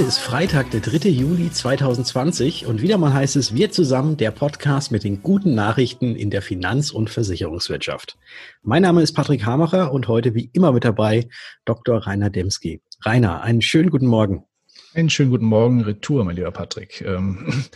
Heute 0.00 0.08
ist 0.08 0.18
Freitag, 0.18 0.70
der 0.70 0.80
3. 0.80 1.10
Juli 1.10 1.52
2020 1.52 2.64
und 2.64 2.80
wieder 2.80 2.96
mal 2.96 3.12
heißt 3.12 3.36
es 3.36 3.54
Wir 3.54 3.70
zusammen, 3.70 4.16
der 4.16 4.30
Podcast 4.30 4.92
mit 4.92 5.04
den 5.04 5.22
guten 5.22 5.54
Nachrichten 5.54 6.16
in 6.16 6.30
der 6.30 6.40
Finanz- 6.40 6.90
und 6.90 7.10
Versicherungswirtschaft. 7.10 8.16
Mein 8.62 8.80
Name 8.80 9.02
ist 9.02 9.12
Patrick 9.12 9.44
Hamacher 9.44 9.92
und 9.92 10.08
heute 10.08 10.34
wie 10.34 10.48
immer 10.54 10.72
mit 10.72 10.86
dabei 10.86 11.28
Dr. 11.66 11.98
Rainer 11.98 12.30
Demski. 12.30 12.80
Rainer, 13.04 13.42
einen 13.42 13.60
schönen 13.60 13.90
guten 13.90 14.06
Morgen. 14.06 14.46
Einen 14.94 15.10
schönen 15.10 15.28
guten 15.28 15.44
Morgen, 15.44 15.82
Retour, 15.82 16.24
mein 16.24 16.36
lieber 16.36 16.50
Patrick. 16.50 17.02
Ähm, 17.02 17.66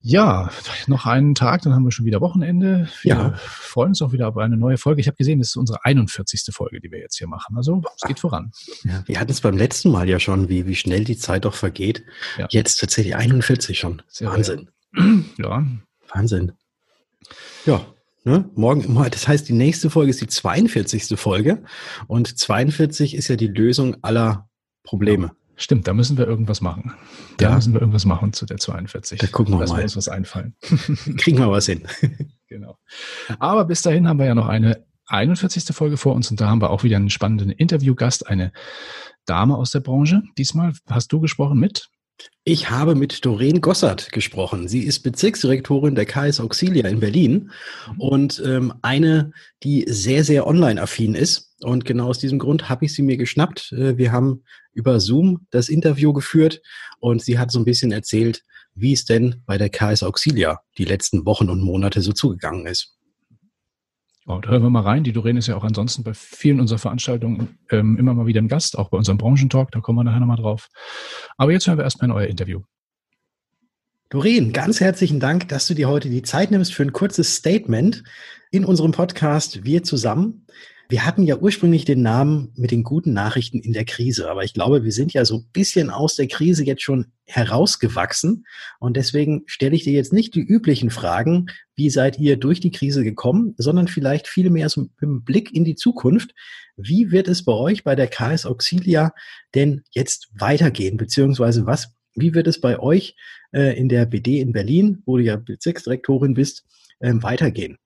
ja, 0.00 0.50
noch 0.86 1.06
einen 1.06 1.34
Tag, 1.34 1.62
dann 1.62 1.74
haben 1.74 1.84
wir 1.84 1.90
schon 1.90 2.06
wieder 2.06 2.20
Wochenende. 2.20 2.88
Wir 3.02 3.14
ja. 3.14 3.34
freuen 3.36 3.90
uns 3.90 4.02
auch 4.02 4.12
wieder 4.12 4.28
auf 4.28 4.36
eine 4.36 4.56
neue 4.56 4.78
Folge. 4.78 5.00
Ich 5.00 5.08
habe 5.08 5.16
gesehen, 5.16 5.40
das 5.40 5.48
ist 5.48 5.56
unsere 5.56 5.84
41. 5.84 6.54
Folge, 6.54 6.80
die 6.80 6.90
wir 6.90 7.00
jetzt 7.00 7.18
hier 7.18 7.26
machen. 7.26 7.56
Also 7.56 7.82
es 7.96 8.06
geht 8.06 8.20
voran. 8.20 8.52
Ja, 8.84 9.02
wir 9.06 9.18
hatten 9.18 9.32
es 9.32 9.40
beim 9.40 9.56
letzten 9.56 9.90
Mal 9.90 10.08
ja 10.08 10.20
schon, 10.20 10.48
wie, 10.48 10.66
wie 10.66 10.76
schnell 10.76 11.04
die 11.04 11.16
Zeit 11.16 11.44
doch 11.44 11.54
vergeht. 11.54 12.04
Ja. 12.38 12.46
Jetzt 12.50 12.76
tatsächlich 12.76 13.16
41 13.16 13.78
schon. 13.78 14.02
Sehr 14.08 14.30
Wahnsinn. 14.30 14.70
Ja. 15.38 15.66
Wahnsinn. 16.12 16.52
Ja, 17.66 17.84
Ne? 18.24 18.50
Morgen, 18.56 18.94
das 19.10 19.26
heißt, 19.26 19.48
die 19.48 19.54
nächste 19.54 19.88
Folge 19.88 20.10
ist 20.10 20.20
die 20.20 20.26
42. 20.26 21.18
Folge 21.18 21.62
und 22.08 22.38
42 22.38 23.14
ist 23.14 23.28
ja 23.28 23.36
die 23.36 23.46
Lösung 23.46 23.96
aller 24.02 24.50
Probleme. 24.82 25.32
Stimmt, 25.60 25.88
da 25.88 25.92
müssen 25.92 26.16
wir 26.16 26.26
irgendwas 26.26 26.60
machen. 26.60 26.94
Da 27.36 27.48
ja. 27.48 27.54
müssen 27.56 27.74
wir 27.74 27.80
irgendwas 27.80 28.04
machen 28.04 28.32
zu 28.32 28.46
der 28.46 28.58
42. 28.58 29.18
Da 29.18 29.26
gucken 29.26 29.54
wir 29.54 29.60
Lass 29.60 29.70
mal. 29.70 29.82
uns 29.82 29.96
was 29.96 30.08
einfallen. 30.08 30.54
Kriegen 31.18 31.38
wir 31.38 31.50
was 31.50 31.66
hin. 31.66 31.82
genau. 32.48 32.78
Aber 33.40 33.64
bis 33.64 33.82
dahin 33.82 34.06
haben 34.06 34.20
wir 34.20 34.26
ja 34.26 34.36
noch 34.36 34.46
eine 34.46 34.86
41. 35.06 35.64
Folge 35.74 35.96
vor 35.96 36.14
uns 36.14 36.30
und 36.30 36.40
da 36.40 36.48
haben 36.48 36.62
wir 36.62 36.70
auch 36.70 36.84
wieder 36.84 36.96
einen 36.96 37.10
spannenden 37.10 37.50
Interviewgast, 37.50 38.28
eine 38.28 38.52
Dame 39.26 39.56
aus 39.56 39.72
der 39.72 39.80
Branche. 39.80 40.22
Diesmal 40.38 40.74
hast 40.88 41.12
du 41.12 41.20
gesprochen 41.20 41.58
mit 41.58 41.88
ich 42.44 42.70
habe 42.70 42.94
mit 42.94 43.24
Doreen 43.24 43.60
Gossert 43.60 44.10
gesprochen. 44.10 44.68
Sie 44.68 44.80
ist 44.80 45.00
Bezirksdirektorin 45.00 45.94
der 45.94 46.06
KS 46.06 46.40
Auxilia 46.40 46.88
in 46.88 47.00
Berlin 47.00 47.50
mhm. 47.92 48.00
und 48.00 48.42
ähm, 48.44 48.74
eine, 48.82 49.32
die 49.62 49.84
sehr, 49.88 50.24
sehr 50.24 50.46
online-affin 50.46 51.14
ist. 51.14 51.47
Und 51.62 51.84
genau 51.84 52.08
aus 52.08 52.18
diesem 52.18 52.38
Grund 52.38 52.68
habe 52.68 52.84
ich 52.84 52.94
sie 52.94 53.02
mir 53.02 53.16
geschnappt. 53.16 53.72
Äh, 53.72 53.98
wir 53.98 54.12
haben 54.12 54.44
über 54.72 55.00
Zoom 55.00 55.46
das 55.50 55.68
Interview 55.68 56.12
geführt 56.12 56.60
und 57.00 57.22
sie 57.22 57.38
hat 57.38 57.50
so 57.50 57.58
ein 57.58 57.64
bisschen 57.64 57.90
erzählt, 57.90 58.44
wie 58.74 58.92
es 58.92 59.04
denn 59.04 59.42
bei 59.44 59.58
der 59.58 59.70
KS 59.70 60.02
Auxilia 60.02 60.60
die 60.78 60.84
letzten 60.84 61.26
Wochen 61.26 61.50
und 61.50 61.60
Monate 61.62 62.00
so 62.00 62.12
zugegangen 62.12 62.66
ist. 62.66 62.94
Wow, 64.24 64.42
da 64.42 64.50
hören 64.50 64.62
wir 64.62 64.70
mal 64.70 64.82
rein. 64.82 65.04
Die 65.04 65.12
Doreen 65.12 65.38
ist 65.38 65.46
ja 65.46 65.56
auch 65.56 65.64
ansonsten 65.64 66.04
bei 66.04 66.12
vielen 66.12 66.60
unserer 66.60 66.78
Veranstaltungen 66.78 67.58
ähm, 67.70 67.96
immer 67.98 68.12
mal 68.12 68.26
wieder 68.26 68.42
ein 68.42 68.48
Gast, 68.48 68.76
auch 68.76 68.90
bei 68.90 68.98
unserem 68.98 69.16
Branchentalk, 69.16 69.70
da 69.72 69.80
kommen 69.80 69.98
wir 69.98 70.04
nachher 70.04 70.20
nochmal 70.20 70.36
drauf. 70.36 70.68
Aber 71.38 71.50
jetzt 71.50 71.66
hören 71.66 71.78
wir 71.78 71.84
erstmal 71.84 72.10
in 72.10 72.14
euer 72.14 72.26
Interview. 72.26 72.60
Doreen, 74.10 74.52
ganz 74.52 74.80
herzlichen 74.80 75.18
Dank, 75.18 75.48
dass 75.48 75.66
du 75.66 75.74
dir 75.74 75.88
heute 75.88 76.10
die 76.10 76.22
Zeit 76.22 76.50
nimmst 76.50 76.74
für 76.74 76.82
ein 76.82 76.92
kurzes 76.92 77.36
Statement 77.36 78.04
in 78.50 78.64
unserem 78.64 78.92
Podcast 78.92 79.64
Wir 79.64 79.82
zusammen. 79.82 80.46
Wir 80.90 81.04
hatten 81.04 81.22
ja 81.24 81.36
ursprünglich 81.36 81.84
den 81.84 82.00
Namen 82.00 82.50
mit 82.56 82.70
den 82.70 82.82
guten 82.82 83.12
Nachrichten 83.12 83.60
in 83.60 83.74
der 83.74 83.84
Krise, 83.84 84.30
aber 84.30 84.44
ich 84.44 84.54
glaube, 84.54 84.84
wir 84.84 84.92
sind 84.92 85.12
ja 85.12 85.26
so 85.26 85.36
ein 85.36 85.48
bisschen 85.52 85.90
aus 85.90 86.16
der 86.16 86.28
Krise 86.28 86.64
jetzt 86.64 86.80
schon 86.80 87.12
herausgewachsen 87.26 88.46
und 88.80 88.96
deswegen 88.96 89.42
stelle 89.44 89.76
ich 89.76 89.84
dir 89.84 89.92
jetzt 89.92 90.14
nicht 90.14 90.34
die 90.34 90.40
üblichen 90.40 90.88
Fragen, 90.88 91.48
wie 91.76 91.90
seid 91.90 92.18
ihr 92.18 92.38
durch 92.38 92.60
die 92.60 92.70
Krise 92.70 93.04
gekommen, 93.04 93.54
sondern 93.58 93.86
vielleicht 93.86 94.28
viel 94.28 94.48
mehr 94.48 94.70
so 94.70 94.88
mit 94.98 95.24
Blick 95.26 95.54
in 95.54 95.66
die 95.66 95.74
Zukunft. 95.74 96.34
Wie 96.78 97.10
wird 97.10 97.28
es 97.28 97.44
bei 97.44 97.52
euch 97.52 97.84
bei 97.84 97.94
der 97.94 98.06
KS 98.06 98.46
Auxilia 98.46 99.12
denn 99.54 99.82
jetzt 99.90 100.30
weitergehen, 100.38 100.96
beziehungsweise 100.96 101.66
was, 101.66 101.92
wie 102.14 102.32
wird 102.32 102.46
es 102.46 102.62
bei 102.62 102.78
euch 102.78 103.14
äh, 103.52 103.78
in 103.78 103.90
der 103.90 104.06
BD 104.06 104.40
in 104.40 104.52
Berlin, 104.52 105.02
wo 105.04 105.18
du 105.18 105.22
ja 105.22 105.36
Bezirksdirektorin 105.36 106.32
bist, 106.32 106.64
äh, 107.00 107.12
weitergehen? 107.16 107.76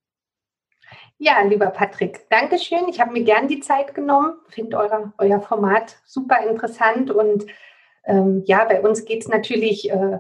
Ja, 1.25 1.41
lieber 1.43 1.67
Patrick, 1.67 2.29
Dankeschön. 2.31 2.89
Ich 2.89 3.01
habe 3.01 3.13
mir 3.13 3.23
gern 3.23 3.47
die 3.47 3.61
Zeit 3.61 3.95
genommen, 3.95 4.33
finde 4.49 4.77
euer, 5.19 5.41
Format 5.41 5.99
super 6.05 6.45
interessant 6.45 7.13
und 7.13 7.47
ähm, 8.05 8.43
ja, 8.45 8.65
bei 8.65 8.81
uns 8.81 9.05
geht 9.05 9.23
es 9.23 9.29
natürlich 9.29 9.89
äh, 9.89 10.19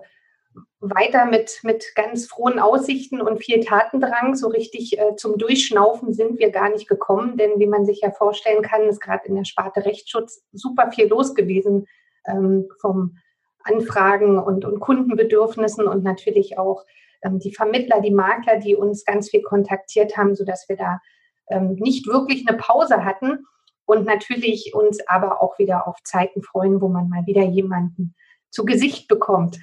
weiter 0.78 1.24
mit, 1.24 1.58
mit 1.64 1.96
ganz 1.96 2.26
frohen 2.26 2.60
Aussichten 2.60 3.20
und 3.20 3.42
viel 3.42 3.64
Tatendrang. 3.64 4.36
So 4.36 4.46
richtig 4.46 4.96
äh, 4.96 5.16
zum 5.16 5.38
Durchschnaufen 5.38 6.12
sind 6.12 6.38
wir 6.38 6.52
gar 6.52 6.68
nicht 6.68 6.86
gekommen, 6.86 7.36
denn 7.36 7.58
wie 7.58 7.66
man 7.66 7.84
sich 7.84 8.02
ja 8.02 8.12
vorstellen 8.12 8.62
kann, 8.62 8.82
ist 8.82 9.00
gerade 9.00 9.26
in 9.26 9.34
der 9.34 9.44
Sparte 9.44 9.84
Rechtsschutz 9.84 10.44
super 10.52 10.92
viel 10.92 11.08
los 11.08 11.34
gewesen 11.34 11.88
ähm, 12.28 12.68
vom 12.80 13.16
Anfragen 13.64 14.38
und, 14.38 14.64
und 14.64 14.78
Kundenbedürfnissen 14.78 15.88
und 15.88 16.04
natürlich 16.04 16.58
auch 16.58 16.84
die 17.30 17.54
Vermittler, 17.54 18.00
die 18.00 18.10
Makler, 18.10 18.58
die 18.58 18.74
uns 18.74 19.04
ganz 19.04 19.30
viel 19.30 19.42
kontaktiert 19.42 20.16
haben, 20.16 20.34
sodass 20.34 20.68
wir 20.68 20.76
da 20.76 21.00
ähm, 21.48 21.76
nicht 21.78 22.06
wirklich 22.06 22.46
eine 22.46 22.56
Pause 22.56 23.04
hatten 23.04 23.44
und 23.84 24.06
natürlich 24.06 24.72
uns 24.74 24.98
aber 25.06 25.42
auch 25.42 25.58
wieder 25.58 25.86
auf 25.86 25.96
Zeiten 26.04 26.42
freuen, 26.42 26.80
wo 26.80 26.88
man 26.88 27.08
mal 27.08 27.26
wieder 27.26 27.42
jemanden 27.42 28.14
zu 28.50 28.64
Gesicht 28.64 29.08
bekommt. 29.08 29.58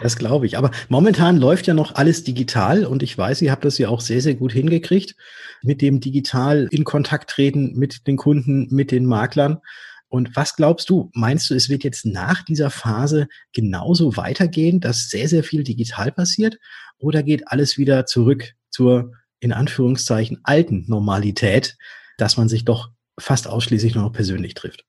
Das 0.00 0.16
glaube 0.16 0.46
ich. 0.46 0.56
Aber 0.56 0.70
momentan 0.88 1.36
läuft 1.38 1.66
ja 1.66 1.74
noch 1.74 1.96
alles 1.96 2.22
digital 2.22 2.84
und 2.86 3.02
ich 3.02 3.16
weiß, 3.18 3.42
ihr 3.42 3.50
habt 3.50 3.64
das 3.64 3.78
ja 3.78 3.88
auch 3.88 4.00
sehr, 4.00 4.20
sehr 4.20 4.34
gut 4.34 4.52
hingekriegt 4.52 5.16
mit 5.62 5.82
dem 5.82 6.00
digital 6.00 6.68
in 6.70 6.84
Kontakt 6.84 7.30
treten 7.30 7.76
mit 7.76 8.06
den 8.06 8.16
Kunden, 8.16 8.68
mit 8.70 8.92
den 8.92 9.06
Maklern. 9.06 9.60
Und 10.12 10.36
was 10.36 10.56
glaubst 10.56 10.90
du? 10.90 11.10
Meinst 11.14 11.48
du, 11.48 11.54
es 11.54 11.70
wird 11.70 11.84
jetzt 11.84 12.04
nach 12.04 12.44
dieser 12.44 12.68
Phase 12.68 13.28
genauso 13.54 14.18
weitergehen, 14.18 14.78
dass 14.78 15.08
sehr, 15.08 15.26
sehr 15.26 15.42
viel 15.42 15.64
digital 15.64 16.12
passiert? 16.12 16.58
Oder 16.98 17.22
geht 17.22 17.48
alles 17.48 17.78
wieder 17.78 18.04
zurück 18.04 18.52
zur, 18.68 19.12
in 19.40 19.54
Anführungszeichen, 19.54 20.38
alten 20.44 20.84
Normalität, 20.86 21.78
dass 22.18 22.36
man 22.36 22.50
sich 22.50 22.66
doch 22.66 22.90
fast 23.18 23.48
ausschließlich 23.48 23.94
nur 23.94 24.04
noch 24.04 24.12
persönlich 24.12 24.52
trifft? 24.52 24.84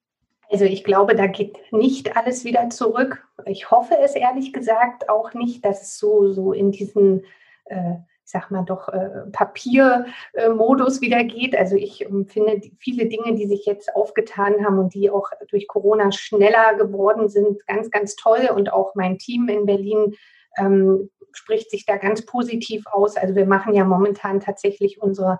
Also 0.49 0.65
ich 0.65 0.83
glaube, 0.83 1.15
da 1.15 1.27
geht 1.27 1.55
nicht 1.71 2.17
alles 2.17 2.43
wieder 2.43 2.69
zurück. 2.69 3.25
Ich 3.45 3.71
hoffe 3.71 3.95
es 4.03 4.15
ehrlich 4.15 4.51
gesagt 4.51 5.07
auch 5.07 5.33
nicht, 5.33 5.63
dass 5.63 5.83
es 5.83 5.97
so, 5.99 6.33
so 6.33 6.51
in 6.51 6.73
diesen 6.73 7.23
äh, 7.67 7.93
ich 8.25 8.31
sag 8.31 8.51
mal, 8.51 8.63
doch 8.63 8.87
äh, 8.89 9.09
Papiermodus 9.31 11.01
wieder 11.01 11.23
geht. 11.23 11.55
Also 11.55 11.75
ich 11.75 12.05
ähm, 12.05 12.25
finde 12.25 12.61
viele 12.79 13.07
Dinge, 13.07 13.35
die 13.35 13.47
sich 13.47 13.65
jetzt 13.65 13.93
aufgetan 13.95 14.65
haben 14.65 14.79
und 14.79 14.93
die 14.93 15.09
auch 15.09 15.29
durch 15.49 15.67
Corona 15.67 16.11
schneller 16.11 16.75
geworden 16.75 17.27
sind, 17.27 17.65
ganz, 17.67 17.91
ganz 17.91 18.15
toll. 18.15 18.49
Und 18.55 18.71
auch 18.71 18.95
mein 18.95 19.17
Team 19.17 19.49
in 19.49 19.65
Berlin 19.65 20.15
ähm, 20.57 21.09
spricht 21.33 21.69
sich 21.69 21.85
da 21.85 21.97
ganz 21.97 22.25
positiv 22.25 22.85
aus. 22.91 23.17
Also 23.17 23.35
wir 23.35 23.45
machen 23.45 23.73
ja 23.73 23.83
momentan 23.83 24.39
tatsächlich 24.39 25.01
unsere 25.01 25.39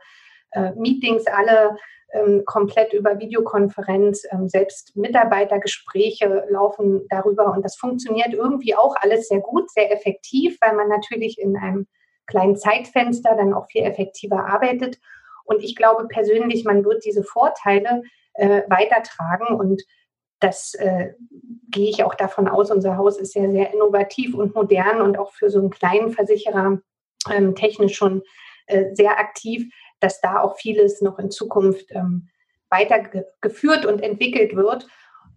äh, 0.52 0.72
Meetings 0.76 1.26
alle 1.28 1.78
ähm, 2.12 2.44
komplett 2.46 2.94
über 2.94 3.18
Videokonferenz. 3.18 4.24
Ähm, 4.32 4.50
selbst 4.50 4.96
Mitarbeitergespräche 4.96 6.46
laufen 6.50 7.06
darüber 7.10 7.54
und 7.54 7.64
das 7.64 7.78
funktioniert 7.78 8.34
irgendwie 8.34 8.76
auch 8.76 8.96
alles 9.00 9.30
sehr 9.30 9.40
gut, 9.40 9.72
sehr 9.72 9.92
effektiv, 9.92 10.58
weil 10.62 10.76
man 10.76 10.90
natürlich 10.90 11.40
in 11.40 11.56
einem 11.56 11.88
kleinen 12.26 12.56
Zeitfenster 12.56 13.36
dann 13.36 13.54
auch 13.54 13.68
viel 13.68 13.84
effektiver 13.84 14.48
arbeitet. 14.48 15.00
Und 15.46 15.64
ich 15.64 15.76
glaube 15.76 16.08
persönlich, 16.08 16.64
man 16.64 16.86
wird 16.86 17.06
diese 17.06 17.24
Vorteile 17.24 18.04
äh, 18.34 18.62
weitertragen 18.68 19.56
und 19.56 19.84
das 20.40 20.74
äh, 20.76 21.14
gehe 21.70 21.90
ich 21.90 22.04
auch 22.04 22.16
davon 22.16 22.48
aus. 22.48 22.70
Unser 22.70 22.98
Haus 22.98 23.18
ist 23.18 23.34
ja 23.36 23.50
sehr 23.50 23.74
innovativ 23.74 24.36
und 24.36 24.54
modern 24.54 25.02
und 25.02 25.18
auch 25.18 25.32
für 25.32 25.50
so 25.50 25.60
einen 25.60 25.70
kleinen 25.70 26.12
Versicherer 26.12 26.80
ähm, 27.32 27.56
technisch 27.56 27.96
schon 27.96 28.24
äh, 28.68 28.94
sehr 28.94 29.20
aktiv, 29.20 29.74
dass 30.00 30.20
da 30.20 30.42
auch 30.42 30.58
vieles 30.58 31.02
noch 31.02 31.18
in 31.18 31.32
Zukunft 31.32 31.92
ähm, 31.92 32.30
weitergeführt 32.70 33.86
und 33.86 34.02
entwickelt 34.02 34.56
wird. 34.56 34.88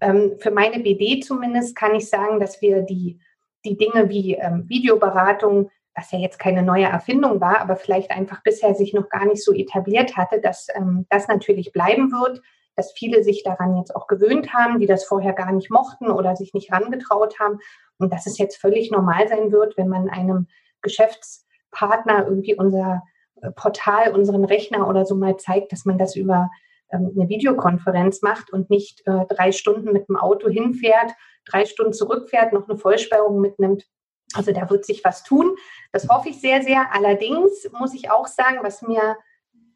Ähm, 0.00 0.37
für 0.38 0.50
meine 0.50 0.81
BD 0.81 1.20
zumindest 1.20 1.76
kann 1.76 1.94
ich 1.94 2.08
sagen, 2.08 2.40
dass 2.40 2.60
wir 2.60 2.82
die, 2.82 3.20
die 3.64 3.76
Dinge 3.76 4.08
wie 4.08 4.34
ähm, 4.34 4.69
Videoberatung, 4.69 5.70
was 5.96 6.12
ja 6.12 6.19
jetzt 6.19 6.38
keine 6.38 6.62
neue 6.62 6.84
Erfindung 6.84 7.40
war, 7.40 7.60
aber 7.60 7.76
vielleicht 7.76 8.10
einfach 8.10 8.43
bisher 8.43 8.75
sich 8.75 8.93
noch 8.93 9.08
gar 9.08 9.25
nicht 9.25 9.43
so 9.43 9.52
etabliert 9.52 10.16
hatte, 10.16 10.40
dass 10.40 10.69
ähm, 10.75 11.06
das 11.08 11.26
natürlich 11.26 11.72
bleiben 11.72 12.12
wird, 12.12 12.43
dass 12.76 12.93
viele 12.93 13.25
sich 13.25 13.43
daran 13.43 13.78
jetzt 13.78 13.96
auch 13.96 14.06
gewöhnt 14.06 14.52
haben, 14.52 14.78
die 14.78 14.87
das 14.87 15.04
vorher 15.04 15.32
gar 15.32 15.50
nicht 15.52 15.70
mochten 15.70 16.10
oder 16.10 16.37
sich 16.37 16.52
nicht 16.52 16.70
rangetraut 16.70 17.40
haben. 17.40 17.58
Und 17.98 18.12
dass 18.12 18.26
es 18.26 18.37
jetzt 18.37 18.58
völlig 18.58 18.90
normal 18.90 19.26
sein 19.28 19.50
wird, 19.50 19.78
wenn 19.78 19.88
man 19.88 20.10
einem 20.10 20.48
Geschäftspartner 20.82 22.26
irgendwie 22.26 22.54
unser 22.54 23.02
äh, 23.40 23.50
Portal, 23.52 24.12
unseren 24.12 24.44
Rechner 24.44 24.87
oder 24.88 25.06
so 25.06 25.14
mal 25.14 25.38
zeigt, 25.38 25.72
dass 25.72 25.87
man 25.87 25.96
das 25.96 26.14
über 26.14 26.50
ähm, 26.93 27.12
eine 27.16 27.31
Videokonferenz 27.31 28.20
macht 28.20 28.52
und 28.52 28.69
nicht 28.69 29.00
äh, 29.06 29.25
drei 29.31 29.50
Stunden 29.50 29.93
mit 29.93 30.10
dem 30.10 30.16
Auto 30.16 30.50
hinfährt, 30.50 31.12
drei 31.46 31.64
Stunden 31.64 31.94
zurückfährt, 31.94 32.52
noch 32.52 32.69
eine 32.69 32.76
Vollsperrung 32.76 33.40
mitnimmt 33.40 33.87
also 34.36 34.52
da 34.52 34.68
wird 34.70 34.84
sich 34.84 35.04
was 35.04 35.22
tun. 35.22 35.56
Das 35.92 36.08
hoffe 36.08 36.28
ich 36.28 36.40
sehr, 36.40 36.62
sehr. 36.62 36.92
Allerdings 36.92 37.68
muss 37.78 37.94
ich 37.94 38.10
auch 38.10 38.26
sagen, 38.26 38.58
was 38.62 38.82
mir, 38.82 39.16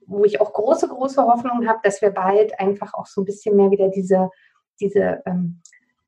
wo 0.07 0.25
ich 0.25 0.41
auch 0.41 0.53
große, 0.53 0.89
große 0.89 1.23
Hoffnung 1.23 1.67
habe, 1.69 1.81
dass 1.83 2.03
wir 2.03 2.11
bald 2.11 2.59
einfach 2.59 2.95
auch 2.95 3.07
so 3.07 3.21
ein 3.21 3.25
bisschen 3.25 3.57
mehr 3.57 3.71
wieder 3.71 3.89
diese, 3.89 4.31
diese 4.81 5.23
ähm, 5.27 5.63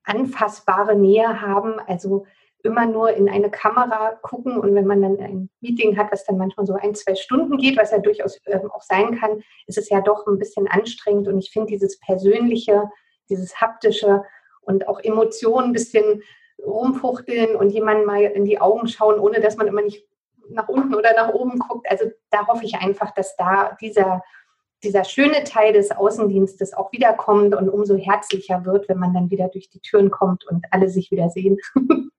anfassbare 0.05 0.97
Nähe 0.97 1.41
haben. 1.41 1.79
Also 1.87 2.27
immer 2.65 2.87
nur 2.87 3.13
in 3.13 3.29
eine 3.29 3.51
Kamera 3.51 4.13
gucken 4.23 4.57
und 4.57 4.75
wenn 4.75 4.87
man 4.87 5.03
dann 5.03 5.19
ein 5.19 5.51
Meeting 5.61 5.97
hat, 5.97 6.13
was 6.13 6.25
dann 6.25 6.39
manchmal 6.39 6.67
so 6.67 6.75
ein, 6.75 6.95
zwei 6.95 7.15
Stunden 7.15 7.57
geht, 7.57 7.77
was 7.77 7.91
ja 7.91 7.99
durchaus 7.99 8.41
ähm, 8.47 8.71
auch 8.71 8.83
sein 8.83 9.19
kann, 9.19 9.43
ist 9.67 9.79
es 9.79 9.89
ja 9.89 10.01
doch 10.01 10.27
ein 10.27 10.39
bisschen 10.39 10.69
anstrengend 10.69 11.29
und 11.29 11.39
ich 11.39 11.51
finde 11.51 11.69
dieses 11.69 11.99
Persönliche, 11.99 12.89
dieses 13.29 13.61
Haptische 13.61 14.25
und 14.61 14.87
auch 14.87 15.01
Emotionen 15.01 15.71
ein 15.71 15.73
bisschen 15.73 16.23
rumfuchteln 16.65 17.57
und 17.57 17.71
jemanden 17.71 18.05
mal 18.05 18.23
in 18.23 18.45
die 18.45 18.61
Augen 18.61 18.89
schauen, 18.89 19.19
ohne 19.19 19.41
dass 19.41 19.57
man 19.57 19.67
immer 19.67 19.83
nicht 19.83 20.07
nach 20.49 20.69
unten 20.69 20.95
oder 20.95 21.15
nach 21.15 21.31
oben 21.31 21.59
guckt. 21.59 21.91
Also 21.91 22.07
da 22.31 22.47
hoffe 22.47 22.65
ich 22.65 22.77
einfach, 22.77 23.13
dass 23.15 23.37
da 23.37 23.77
dieser, 23.81 24.23
dieser 24.83 25.05
schöne 25.05 25.45
Teil 25.45 25.73
des 25.73 25.91
Außendienstes 25.91 26.75
auch 26.75 26.93
wiederkommt 26.93 27.55
und 27.55 27.69
umso 27.69 27.97
herzlicher 27.97 28.65
wird, 28.65 28.89
wenn 28.89 28.99
man 28.99 29.15
dann 29.15 29.31
wieder 29.31 29.49
durch 29.49 29.71
die 29.71 29.81
Türen 29.81 30.11
kommt 30.11 30.47
und 30.47 30.65
alle 30.71 30.89
sich 30.89 31.11
wieder 31.11 31.31
sehen. 31.31 31.59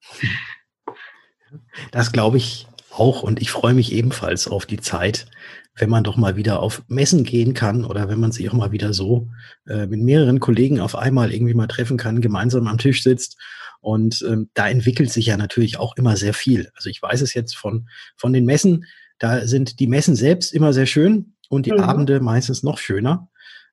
Das 1.92 2.12
glaube 2.12 2.38
ich 2.38 2.68
auch 2.90 3.24
und 3.24 3.42
ich 3.42 3.52
freue 3.52 3.74
mich 3.74 3.92
ebenfalls 3.94 4.48
auf 4.48 4.66
die 4.66 4.80
Zeit, 4.80 5.28
wenn 5.76 5.90
man 5.90 6.04
doch 6.04 6.18
mal 6.18 6.36
wieder 6.36 6.60
auf 6.60 6.84
Messen 6.88 7.24
gehen 7.24 7.54
kann 7.54 7.86
oder 7.86 8.10
wenn 8.10 8.20
man 8.20 8.32
sich 8.32 8.50
auch 8.50 8.54
mal 8.54 8.72
wieder 8.72 8.94
so 8.94 9.28
äh, 9.68 9.88
mit 9.88 10.02
mehreren 10.02 10.40
Kollegen 10.40 10.80
auf 10.80 10.96
einmal 10.96 11.34
irgendwie 11.34 11.54
mal 11.56 11.68
treffen 11.68 11.98
kann, 11.98 12.22
gemeinsam 12.22 12.68
am 12.68 12.78
Tisch 12.78 13.04
sitzt. 13.04 13.38
Und 13.84 14.26
ähm, 14.28 14.50
da 14.54 14.70
entwickelt 14.70 15.12
sich 15.12 15.26
ja 15.26 15.36
natürlich 15.36 15.78
auch 15.78 15.98
immer 15.98 16.16
sehr 16.16 16.34
viel. 16.34 16.72
Also 16.74 16.90
ich 16.90 17.02
weiß 17.02 17.22
es 17.22 17.34
jetzt 17.34 17.58
von, 17.58 17.90
von 18.16 18.32
den 18.32 18.46
Messen, 18.46 18.86
da 19.20 19.46
sind 19.46 19.80
die 19.80 19.88
Messen 19.88 20.16
selbst 20.16 20.54
immer 20.54 20.72
sehr 20.72 20.86
schön 20.86 21.36
und 21.50 21.66
die 21.66 21.74
mhm. 21.74 21.82
Abende 21.82 22.20
meistens 22.22 22.64
noch 22.64 22.78
schöner. 22.78 23.30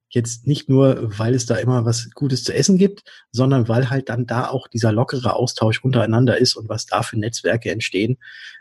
Jetzt 0.09 0.49
nicht 0.49 0.69
nur, 0.69 1.17
weil 1.17 1.35
es 1.35 1.47
da 1.47 1.55
immer 1.55 1.85
was 1.85 2.11
Gutes 2.13 2.43
zu 2.43 2.53
essen 2.53 2.77
gibt, 2.77 3.05
sondern 3.31 3.69
weil 3.69 3.89
halt 3.89 4.09
dann 4.09 4.27
da 4.27 4.49
auch 4.49 4.67
dieser 4.67 4.91
lockere 4.91 5.35
Austausch 5.35 5.85
untereinander 5.85 6.37
ist 6.37 6.57
und 6.57 6.69
was 6.69 6.87
da 6.87 7.05
für 7.05 7.17
Netzwerke 7.17 7.71
entstehen. 7.71 8.19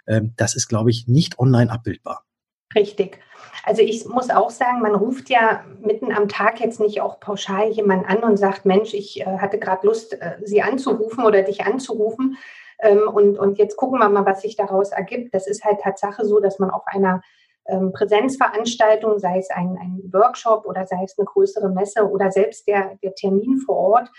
Ähm, 0.08 0.34
das 0.38 0.56
ist, 0.56 0.68
glaube 0.68 0.92
ich, 0.92 1.08
nicht 1.08 1.40
online 1.40 1.72
abbildbar. 1.72 2.26
Richtig. 2.76 3.20
Also 3.64 3.82
ich 3.82 4.06
muss 4.06 4.30
auch 4.30 4.50
sagen, 4.50 4.82
man 4.82 4.96
ruft 4.96 5.30
ja 5.30 5.64
mitten 5.82 6.12
am 6.12 6.28
Tag 6.28 6.60
jetzt 6.60 6.80
nicht 6.80 7.02
auch 7.02 7.20
pauschal 7.20 7.70
jemanden 7.70 8.06
an 8.06 8.20
und 8.20 8.38
sagt, 8.38 8.66
Mensch, 8.66 8.94
ich 8.94 9.22
äh, 9.22 9.26
hatte 9.26 9.60
gerade 9.60 9.86
Lust, 9.86 10.14
äh, 10.14 10.38
Sie 10.44 10.62
anzurufen 10.62 11.24
oder 11.26 11.42
dich 11.44 11.66
anzurufen. 11.66 12.38
Ähm, 12.82 13.08
und, 13.08 13.38
und 13.38 13.58
jetzt 13.58 13.76
gucken 13.76 14.00
wir 14.00 14.10
mal, 14.10 14.26
was 14.26 14.42
sich 14.42 14.56
daraus 14.56 14.92
ergibt. 14.92 15.34
Das 15.34 15.48
ist 15.48 15.64
halt 15.64 15.82
Tatsache 15.82 16.26
so, 16.26 16.40
dass 16.40 16.60
man 16.60 16.72
auf 16.72 16.84
einer 16.86 17.22
ähm, 17.68 17.92
Präsenzveranstaltung, 17.92 19.20
sei 19.20 19.38
es 19.38 19.50
ein, 19.50 19.78
ein 19.80 20.02
Workshop 20.12 20.66
oder 20.66 20.86
sei 20.88 21.04
es 21.04 21.18
eine 21.18 21.26
größere 21.26 21.70
Messe 21.70 22.10
oder 22.10 22.32
selbst 22.32 22.68
der, 22.68 22.96
der 23.04 23.14
Termin 23.16 23.60
vor 23.60 23.78
Ort, 23.78 24.10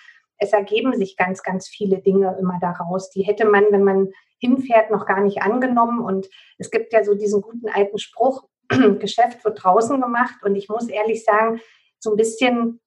es 0.40 0.52
ergeben 0.52 0.96
sich 0.96 1.16
ganz, 1.16 1.42
ganz 1.42 1.68
viele 1.68 1.98
Dinge 1.98 2.36
immer 2.40 2.58
daraus. 2.60 3.10
Die 3.10 3.22
hätte 3.22 3.44
man, 3.44 3.64
wenn 3.70 3.84
man 3.84 4.08
hinfährt, 4.38 4.90
noch 4.90 5.04
gar 5.06 5.20
nicht 5.20 5.42
angenommen. 5.42 6.00
Und 6.00 6.28
es 6.58 6.70
gibt 6.70 6.92
ja 6.92 7.04
so 7.04 7.14
diesen 7.14 7.42
guten 7.42 7.68
alten 7.68 7.98
Spruch, 7.98 8.44
Geschäft 8.98 9.44
wird 9.44 9.62
draußen 9.62 10.00
gemacht. 10.00 10.42
Und 10.42 10.56
ich 10.56 10.68
muss 10.68 10.88
ehrlich 10.88 11.24
sagen, 11.24 11.60
so 11.98 12.10
ein 12.10 12.16
bisschen 12.16 12.80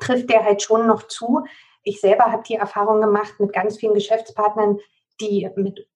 trifft 0.00 0.30
der 0.30 0.44
halt 0.44 0.62
schon 0.62 0.86
noch 0.86 1.04
zu. 1.04 1.44
Ich 1.82 2.00
selber 2.00 2.32
habe 2.32 2.42
die 2.46 2.56
Erfahrung 2.56 3.00
gemacht 3.00 3.34
mit 3.38 3.52
ganz 3.52 3.78
vielen 3.78 3.94
Geschäftspartnern, 3.94 4.78
die 5.20 5.48
mit 5.56 5.86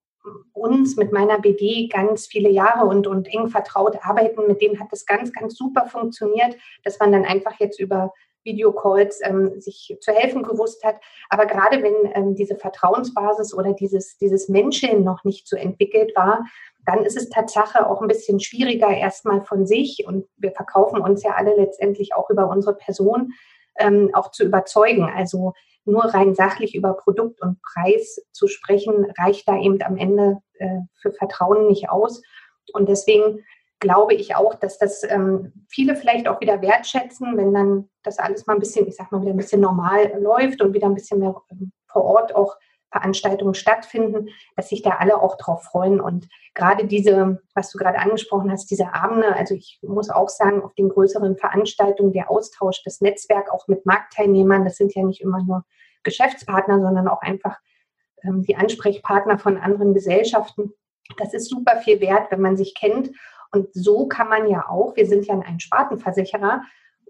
uns, 0.53 0.97
mit 0.97 1.13
meiner 1.13 1.39
BD 1.39 1.89
ganz 1.89 2.27
viele 2.27 2.51
Jahre 2.51 2.87
und, 2.87 3.07
und 3.07 3.27
eng 3.29 3.49
vertraut 3.49 3.97
arbeiten. 4.03 4.47
Mit 4.47 4.61
denen 4.61 4.79
hat 4.79 4.89
das 4.93 5.07
ganz, 5.07 5.33
ganz 5.33 5.57
super 5.57 5.87
funktioniert, 5.87 6.57
dass 6.85 6.99
man 6.99 7.13
dann 7.13 7.25
einfach 7.25 7.59
jetzt 7.59 7.81
über 7.81 8.13
Videocalls 8.45 9.21
ähm, 9.23 9.61
sich 9.61 9.97
zu 10.01 10.13
helfen 10.13 10.43
gewusst 10.43 10.85
hat. 10.85 10.97
Aber 11.29 11.47
gerade 11.47 11.83
wenn 11.83 11.95
ähm, 12.15 12.35
diese 12.35 12.57
Vertrauensbasis 12.57 13.53
oder 13.55 13.73
dieses, 13.73 14.17
dieses 14.19 14.49
Menschen 14.49 15.05
noch 15.05 15.25
nicht 15.25 15.47
so 15.49 15.57
entwickelt 15.57 16.13
war, 16.17 16.45
dann 16.87 17.05
ist 17.05 17.17
es 17.17 17.29
Tatsache 17.29 17.89
auch 17.89 18.01
ein 18.01 18.09
bisschen 18.09 18.41
schwieriger 18.41 18.89
erstmal 18.89 19.43
von 19.43 19.67
sich 19.67 20.05
und 20.07 20.27
wir 20.37 20.53
verkaufen 20.53 21.01
uns 21.01 21.23
ja 21.23 21.33
alle 21.33 21.55
letztendlich 21.57 22.15
auch 22.15 22.31
über 22.31 22.49
unsere 22.49 22.75
Person 22.75 23.33
ähm, 23.79 24.11
auch 24.13 24.31
zu 24.31 24.45
überzeugen. 24.45 25.11
Also 25.15 25.53
nur 25.85 26.05
rein 26.05 26.35
sachlich 26.35 26.75
über 26.75 26.95
Produkt 26.95 27.41
und 27.41 27.61
Preis 27.63 28.21
zu 28.33 28.47
sprechen, 28.47 29.07
reicht 29.19 29.49
da 29.49 29.59
eben 29.59 29.83
am 29.83 29.97
Ende 29.97 30.39
äh, 30.59 30.81
für 31.01 31.13
Vertrauen 31.13 31.67
nicht 31.67 31.91
aus. 31.91 32.23
Und 32.73 32.89
deswegen 32.89 33.45
glaube 33.81 34.15
ich 34.15 34.37
auch, 34.37 34.55
dass 34.55 34.79
das 34.79 35.03
ähm, 35.05 35.53
viele 35.69 35.97
vielleicht 35.97 36.29
auch 36.29 36.41
wieder 36.41 36.61
wertschätzen, 36.61 37.37
wenn 37.37 37.55
dann 37.55 37.89
das 38.03 38.19
alles 38.19 38.47
mal 38.47 38.55
ein 38.55 38.61
bisschen, 38.61 38.87
ich 38.87 38.97
sag 38.97 39.11
mal, 39.11 39.23
wieder 39.23 39.33
ein 39.33 39.39
bisschen 39.39 39.63
normal 39.63 40.13
läuft 40.21 40.61
und 40.61 40.75
wieder 40.75 40.87
ein 40.87 40.95
bisschen 40.95 41.21
mehr 41.21 41.35
ähm, 41.51 41.73
vor 41.87 42.05
Ort 42.05 42.35
auch 42.35 42.57
Veranstaltungen 42.91 43.55
stattfinden, 43.55 44.29
dass 44.57 44.69
sich 44.69 44.83
da 44.83 44.97
alle 44.99 45.21
auch 45.21 45.37
drauf 45.37 45.65
freuen. 45.65 46.01
Und 46.01 46.29
gerade 46.55 46.87
diese, 46.87 47.41
was 47.55 47.71
du 47.71 47.79
gerade 47.79 47.99
angesprochen 47.99 48.51
hast, 48.51 48.71
diese 48.71 48.95
Abende, 48.95 49.35
also 49.35 49.55
ich 49.55 49.79
muss 49.83 50.11
auch 50.11 50.29
sagen, 50.29 50.63
auf 50.63 50.75
den 50.75 50.89
größeren 50.89 51.37
Veranstaltungen, 51.37 52.13
der 52.13 52.31
Austausch, 52.31 52.83
das 52.85 53.01
Netzwerk 53.01 53.53
auch 53.53 53.69
mit 53.69 53.87
Marktteilnehmern, 53.87 54.65
das 54.65 54.77
sind 54.77 54.95
ja 54.95 55.03
nicht 55.03 55.21
immer 55.21 55.43
nur 55.43 55.65
Geschäftspartner, 56.03 56.81
sondern 56.81 57.09
auch 57.09 57.23
einfach 57.23 57.59
ähm, 58.25 58.43
die 58.43 58.57
Ansprechpartner 58.57 59.39
von 59.39 59.59
anderen 59.59 59.95
Gesellschaften. 59.95 60.73
Das 61.19 61.35
ist 61.35 61.49
super 61.49 61.77
viel 61.79 62.01
wert, 62.01 62.31
wenn 62.31 62.41
man 62.41 62.57
sich 62.57 62.75
kennt 62.75 63.11
und 63.53 63.69
so 63.73 64.07
kann 64.07 64.29
man 64.29 64.49
ja 64.49 64.69
auch, 64.69 64.97
wir 64.97 65.07
sind 65.07 65.27
ja 65.27 65.39
ein 65.39 65.61
Spartenversicherer 65.61 66.63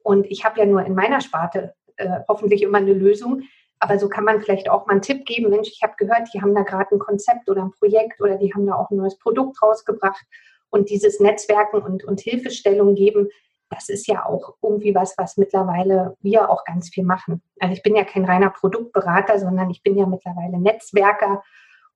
und 0.03 0.27
ich 0.27 0.45
habe 0.45 0.61
ja 0.61 0.67
nur 0.67 0.85
in 0.85 0.95
meiner 0.95 1.21
Sparte 1.21 1.75
äh, 1.97 2.21
hoffentlich 2.29 2.63
immer 2.63 2.79
eine 2.79 2.95
Lösung. 2.95 3.43
Aber 3.81 3.99
so 3.99 4.09
kann 4.09 4.25
man 4.25 4.41
vielleicht 4.41 4.69
auch 4.71 4.87
mal 4.87 4.93
einen 4.93 5.03
Tipp 5.03 5.25
geben. 5.25 5.51
Mensch, 5.51 5.69
ich 5.69 5.83
habe 5.83 5.95
gehört, 5.97 6.29
die 6.33 6.41
haben 6.41 6.55
da 6.55 6.63
gerade 6.63 6.95
ein 6.95 6.99
Konzept 6.99 7.49
oder 7.49 7.63
ein 7.63 7.73
Projekt 7.73 8.21
oder 8.21 8.37
die 8.37 8.53
haben 8.55 8.67
da 8.67 8.75
auch 8.75 8.91
ein 8.91 8.99
neues 8.99 9.19
Produkt 9.19 9.63
rausgebracht. 9.63 10.23
Und 10.69 10.91
dieses 10.91 11.19
Netzwerken 11.19 11.83
und, 11.83 12.05
und 12.05 12.21
Hilfestellung 12.21 12.95
geben, 12.95 13.29
das 13.71 13.89
ist 13.89 14.07
ja 14.07 14.27
auch 14.27 14.57
irgendwie 14.63 14.95
was, 14.95 15.17
was 15.17 15.37
mittlerweile 15.37 16.17
wir 16.21 16.51
auch 16.51 16.65
ganz 16.65 16.91
viel 16.91 17.05
machen. 17.05 17.43
Also 17.59 17.73
ich 17.73 17.83
bin 17.83 17.97
ja 17.97 18.05
kein 18.05 18.25
reiner 18.25 18.51
Produktberater, 18.51 19.39
sondern 19.39 19.71
ich 19.71 19.83
bin 19.83 19.97
ja 19.97 20.07
mittlerweile 20.07 20.59
Netzwerker 20.59 21.43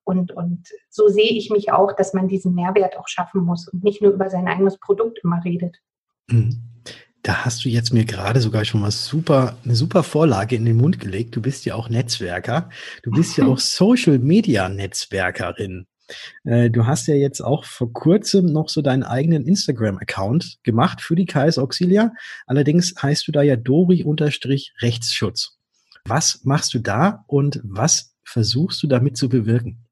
und, 0.04 0.32
und 0.32 0.68
so 0.90 1.08
sehe 1.08 1.30
ich 1.30 1.50
mich 1.50 1.72
auch, 1.72 1.92
dass 1.94 2.12
man 2.12 2.28
diesen 2.28 2.54
Mehrwert 2.54 2.96
auch 2.98 3.08
schaffen 3.08 3.42
muss 3.42 3.68
und 3.68 3.82
nicht 3.82 4.02
nur 4.02 4.12
über 4.12 4.30
sein 4.30 4.48
eigenes 4.48 4.78
Produkt 4.78 5.20
immer 5.24 5.42
redet. 5.44 5.78
Da 7.24 7.46
hast 7.46 7.64
du 7.64 7.70
jetzt 7.70 7.94
mir 7.94 8.04
gerade 8.04 8.38
sogar 8.38 8.66
schon 8.66 8.82
mal 8.82 8.90
super, 8.90 9.56
eine 9.64 9.74
super 9.74 10.02
Vorlage 10.02 10.56
in 10.56 10.66
den 10.66 10.76
Mund 10.76 11.00
gelegt. 11.00 11.34
Du 11.34 11.40
bist 11.40 11.64
ja 11.64 11.74
auch 11.74 11.88
Netzwerker. 11.88 12.68
Du 13.02 13.10
bist 13.10 13.38
ja 13.38 13.46
auch 13.46 13.58
Social 13.58 14.18
Media 14.18 14.68
Netzwerkerin. 14.68 15.86
Äh, 16.44 16.68
du 16.68 16.86
hast 16.86 17.06
ja 17.06 17.14
jetzt 17.14 17.40
auch 17.40 17.64
vor 17.64 17.90
kurzem 17.94 18.52
noch 18.52 18.68
so 18.68 18.82
deinen 18.82 19.04
eigenen 19.04 19.46
Instagram-Account 19.46 20.58
gemacht 20.64 21.00
für 21.00 21.16
die 21.16 21.24
KS 21.24 21.56
Auxilia. 21.56 22.12
Allerdings 22.46 22.92
heißt 23.00 23.26
du 23.26 23.32
da 23.32 23.40
ja 23.40 23.56
Dori-Rechtsschutz. 23.56 25.56
Was 26.04 26.40
machst 26.44 26.74
du 26.74 26.78
da 26.78 27.24
und 27.26 27.58
was 27.64 28.14
versuchst 28.22 28.82
du 28.82 28.86
damit 28.86 29.16
zu 29.16 29.30
bewirken? 29.30 29.83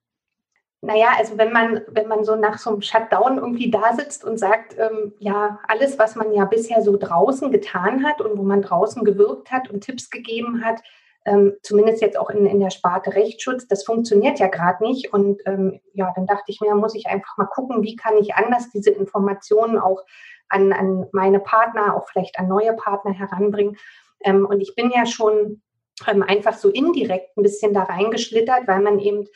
Naja, 0.85 1.11
also 1.17 1.39
wenn 1.39 1.53
man, 1.53 1.83
wenn 1.87 2.09
man 2.09 2.25
so 2.25 2.35
nach 2.35 2.59
so 2.59 2.71
einem 2.71 2.83
Shutdown 2.83 3.39
irgendwie 3.39 3.71
da 3.71 3.95
sitzt 3.95 4.25
und 4.25 4.37
sagt, 4.37 4.77
ähm, 4.79 5.15
ja, 5.21 5.61
alles, 5.69 5.97
was 5.97 6.17
man 6.17 6.33
ja 6.33 6.45
bisher 6.45 6.83
so 6.83 6.97
draußen 6.97 7.53
getan 7.53 8.05
hat 8.05 8.21
und 8.21 8.37
wo 8.37 8.43
man 8.43 8.63
draußen 8.63 9.05
gewirkt 9.05 9.53
hat 9.53 9.71
und 9.71 9.85
Tipps 9.85 10.11
gegeben 10.11 10.65
hat, 10.65 10.83
ähm, 11.25 11.55
zumindest 11.63 12.03
jetzt 12.03 12.19
auch 12.19 12.31
in, 12.31 12.47
in 12.47 12.59
der 12.59 12.71
Sparte 12.71 13.15
Rechtsschutz, 13.15 13.69
das 13.69 13.85
funktioniert 13.85 14.41
ja 14.41 14.49
gerade 14.49 14.83
nicht. 14.83 15.13
Und 15.13 15.41
ähm, 15.47 15.81
ja, 15.93 16.13
dann 16.17 16.27
dachte 16.27 16.47
ich 16.49 16.61
mir, 16.61 16.75
muss 16.75 16.97
ich 16.97 17.07
einfach 17.07 17.37
mal 17.37 17.47
gucken, 17.47 17.85
wie 17.85 17.95
kann 17.95 18.17
ich 18.17 18.35
anders 18.35 18.71
diese 18.71 18.91
Informationen 18.91 19.79
auch 19.79 20.03
an, 20.49 20.73
an 20.73 21.07
meine 21.13 21.39
Partner, 21.39 21.97
auch 21.97 22.09
vielleicht 22.09 22.41
an 22.41 22.49
neue 22.49 22.73
Partner 22.73 23.13
heranbringen. 23.13 23.77
Ähm, 24.25 24.47
und 24.47 24.61
ich 24.61 24.75
bin 24.75 24.91
ja 24.91 25.07
schon 25.07 25.63
ähm, 26.09 26.25
einfach 26.25 26.55
so 26.55 26.71
indirekt 26.71 27.37
ein 27.37 27.45
bisschen 27.45 27.73
da 27.73 27.85
reingeschlittert, 27.85 28.67
weil 28.67 28.81
man 28.81 28.99
eben 28.99 29.29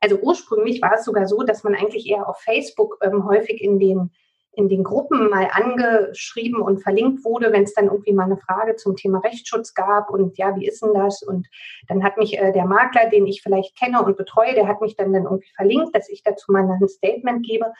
also 0.00 0.16
ursprünglich 0.20 0.80
war 0.82 0.94
es 0.94 1.04
sogar 1.04 1.26
so, 1.26 1.42
dass 1.42 1.64
man 1.64 1.74
eigentlich 1.74 2.08
eher 2.08 2.28
auf 2.28 2.38
Facebook 2.40 2.98
ähm, 3.02 3.26
häufig 3.26 3.62
in 3.62 3.78
den 3.78 4.10
in 4.54 4.68
den 4.68 4.84
Gruppen 4.84 5.30
mal 5.30 5.48
angeschrieben 5.50 6.60
und 6.60 6.82
verlinkt 6.82 7.24
wurde, 7.24 7.52
wenn 7.52 7.62
es 7.62 7.72
dann 7.72 7.86
irgendwie 7.86 8.12
mal 8.12 8.24
eine 8.24 8.36
Frage 8.36 8.76
zum 8.76 8.96
Thema 8.96 9.20
Rechtsschutz 9.20 9.72
gab 9.72 10.10
und 10.10 10.36
ja, 10.36 10.54
wie 10.56 10.66
ist 10.66 10.82
denn 10.82 10.92
das? 10.92 11.22
Und 11.22 11.48
dann 11.88 12.04
hat 12.04 12.18
mich 12.18 12.38
äh, 12.38 12.52
der 12.52 12.66
Makler, 12.66 13.08
den 13.08 13.26
ich 13.26 13.42
vielleicht 13.42 13.78
kenne 13.78 14.02
und 14.02 14.18
betreue, 14.18 14.54
der 14.54 14.68
hat 14.68 14.82
mich 14.82 14.94
dann, 14.94 15.12
dann 15.14 15.24
irgendwie 15.24 15.52
verlinkt, 15.56 15.96
dass 15.96 16.10
ich 16.10 16.22
dazu 16.22 16.52
mal 16.52 16.68
ein 16.70 16.88
Statement 16.88 17.46
gebe. 17.46 17.72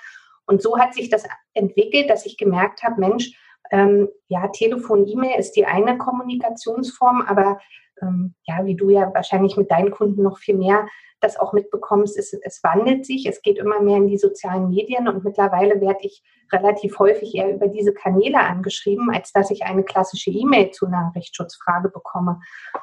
Und 0.47 0.63
so 0.63 0.79
hat 0.79 0.95
sich 0.95 1.11
das 1.11 1.25
entwickelt, 1.53 2.09
dass 2.09 2.25
ich 2.25 2.39
gemerkt 2.39 2.83
habe, 2.83 3.01
Mensch, 3.01 3.37
ähm, 3.71 4.09
ja, 4.29 4.49
Telefon, 4.49 5.07
E-Mail 5.07 5.39
ist 5.39 5.53
die 5.53 5.67
eine 5.67 5.99
Kommunikationsform, 5.99 7.23
aber 7.23 7.61
ähm, 8.03 8.35
ja, 8.45 8.65
wie 8.65 8.77
du 8.77 8.91
ja 8.91 9.13
wahrscheinlich 9.15 9.57
mit 9.57 9.71
deinen 9.71 9.91
Kunden 9.91 10.23
noch 10.23 10.39
viel 10.39 10.57
mehr 10.57 10.87
das 11.23 11.39
auch 11.39 11.53
mitbekommst, 11.53 12.19
es, 12.19 12.33
es 12.33 12.63
wandelt 12.63 13.07
sich, 13.07 13.27
es 13.27 13.43
geht 13.43 13.59
immer 13.59 13.81
mehr 13.81 13.97
in 13.99 14.09
die 14.09 14.19
sozialen 14.19 14.69
Medien 14.69 15.09
und 15.09 15.25
mittlerweile 15.25 15.81
werde 15.81 16.01
ich 16.03 16.23
relativ 16.53 16.99
häufig 16.99 17.35
eher 17.35 17.55
über 17.55 17.69
diese 17.69 17.95
Kanäle 17.95 18.41
angeschrieben, 18.41 19.11
als 19.11 19.33
dass 19.33 19.51
ich 19.51 19.63
eine 19.63 19.85
klassische 19.85 20.31
E-Mail 20.31 20.73
zu 20.73 20.87
einer 20.87 21.13
Rechtsschutzfrage 21.15 21.89
bekomme. 21.89 22.41